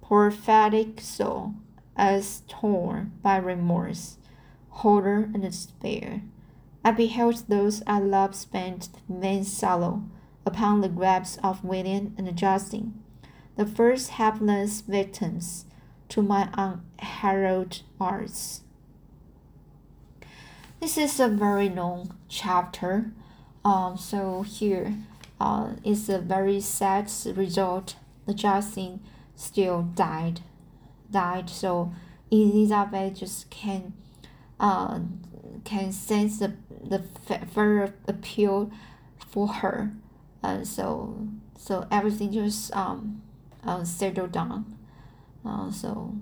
prophetic 0.00 1.00
soul, 1.00 1.54
as 1.96 2.42
torn 2.46 3.12
by 3.22 3.38
remorse, 3.38 4.18
horror, 4.68 5.28
and 5.34 5.42
despair. 5.42 6.22
I 6.84 6.92
beheld 6.92 7.48
those 7.48 7.82
I 7.88 7.98
loved 7.98 8.36
spent 8.36 8.88
vain 9.08 9.42
sorrow 9.42 10.04
upon 10.46 10.80
the 10.80 10.88
graves 10.88 11.38
of 11.42 11.64
William 11.64 12.14
and 12.16 12.36
Justin, 12.36 13.02
the 13.58 13.66
first 13.66 14.10
helpless 14.10 14.80
victims 14.80 15.66
to 16.08 16.22
my 16.22 16.48
unheralded 16.54 17.82
arts. 18.00 18.62
This 20.80 20.96
is 20.96 21.20
a 21.20 21.28
very 21.28 21.68
long 21.68 22.16
chapter 22.28 23.12
um, 23.68 23.98
so 23.98 24.42
here 24.42 24.94
uh, 25.40 25.72
is 25.84 26.08
a 26.08 26.18
very 26.18 26.60
sad 26.60 27.10
result. 27.36 27.96
The 28.26 28.32
Justin 28.32 29.00
still 29.36 29.82
died, 29.82 30.40
died. 31.10 31.50
So 31.50 31.92
Elizabeth 32.30 33.18
just 33.18 33.50
can, 33.50 33.92
uh, 34.58 35.00
can 35.64 35.92
sense 35.92 36.38
the 36.38 36.54
the 36.82 37.02
further 37.52 37.94
appeal 38.06 38.70
for 39.18 39.48
her, 39.48 39.92
and 40.42 40.66
so 40.66 41.28
so 41.58 41.86
everything 41.90 42.32
just 42.32 42.74
um, 42.74 43.20
uh, 43.68 43.84
settled 43.84 44.32
down. 44.32 44.64
Uh, 45.44 45.70
so 45.70 46.14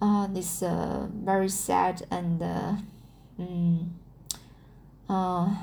uh, 0.00 0.26
this 0.28 0.62
uh, 0.62 1.08
very 1.12 1.48
sad 1.48 2.06
and 2.10 2.42
uh, 2.42 2.74
mm, 3.40 3.88
uh, 5.08 5.54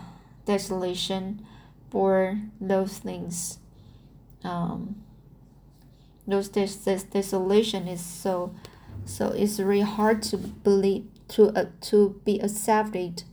desolation 0.45 1.45
for 1.89 2.39
those 2.59 2.97
things. 2.97 3.59
Um, 4.43 4.97
those 6.27 6.49
des- 6.49 6.79
des- 6.83 7.07
desolation 7.12 7.88
is 7.88 8.01
so 8.03 8.53
so 9.05 9.27
it's 9.29 9.59
really 9.59 9.81
hard 9.81 10.21
to 10.23 10.38
believe 10.38 11.05
to 11.29 11.49
uh, 11.57 11.65
to 11.81 12.19
be 12.25 12.39
accepted. 12.39 13.23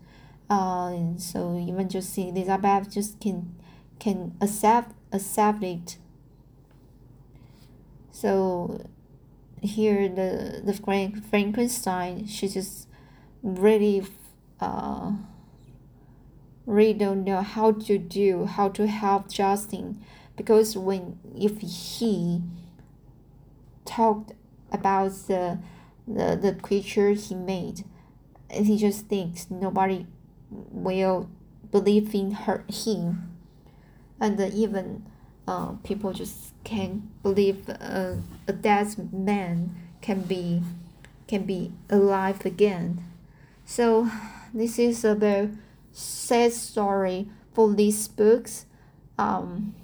Uh, 0.48 0.96
so 1.16 1.58
even 1.58 1.88
just 1.88 2.12
see 2.12 2.28
Elizabeth 2.28 2.90
just 2.90 3.20
can 3.20 3.54
can 3.98 4.34
accept 4.40 4.92
accept 5.12 5.62
it. 5.62 5.96
So 8.20 8.84
here 9.62 10.06
the 10.06 10.60
the 10.62 10.74
Frank 10.74 11.24
Frankenstein 11.30 12.26
she 12.26 12.48
just 12.48 12.86
really 13.42 14.02
uh 14.60 15.12
really 16.66 16.92
don't 16.92 17.24
know 17.24 17.40
how 17.40 17.72
to 17.72 17.96
do 17.96 18.44
how 18.44 18.68
to 18.68 18.86
help 18.86 19.30
Justin. 19.30 20.04
Because 20.36 20.76
when 20.76 21.18
if 21.34 21.60
he 21.60 22.42
talked 23.86 24.32
about 24.70 25.12
the 25.26 25.58
the, 26.06 26.36
the 26.36 26.58
creature 26.60 27.12
he 27.12 27.34
made 27.34 27.84
he 28.50 28.76
just 28.76 29.06
thinks 29.06 29.50
nobody 29.50 30.06
will 30.50 31.30
believe 31.70 32.14
in 32.14 32.32
her 32.32 32.64
him. 32.68 33.34
And 34.20 34.38
even 34.52 35.06
uh, 35.48 35.72
people 35.84 36.12
just 36.12 36.49
can't 36.64 37.22
believe 37.22 37.68
uh, 37.68 38.14
a 38.46 38.52
dead 38.52 39.12
man 39.12 39.74
can 40.00 40.22
be 40.22 40.62
can 41.26 41.44
be 41.44 41.72
alive 41.88 42.44
again 42.44 43.04
so 43.64 44.10
this 44.52 44.78
is 44.78 45.04
a 45.04 45.14
very 45.14 45.50
sad 45.92 46.52
story 46.52 47.28
for 47.52 47.72
these 47.72 48.08
books. 48.08 48.66
Um, 49.18 49.74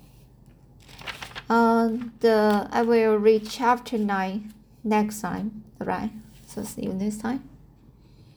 uh, 1.49 1.91
the 2.21 2.69
I 2.71 2.83
will 2.83 3.17
read 3.17 3.49
chapter 3.49 3.99
nine 3.99 4.53
next 4.83 5.21
time. 5.21 5.63
Alright, 5.81 6.11
so 6.47 6.65
see 6.65 6.83
you 6.83 6.93
next 6.93 7.21
time. 7.21 7.49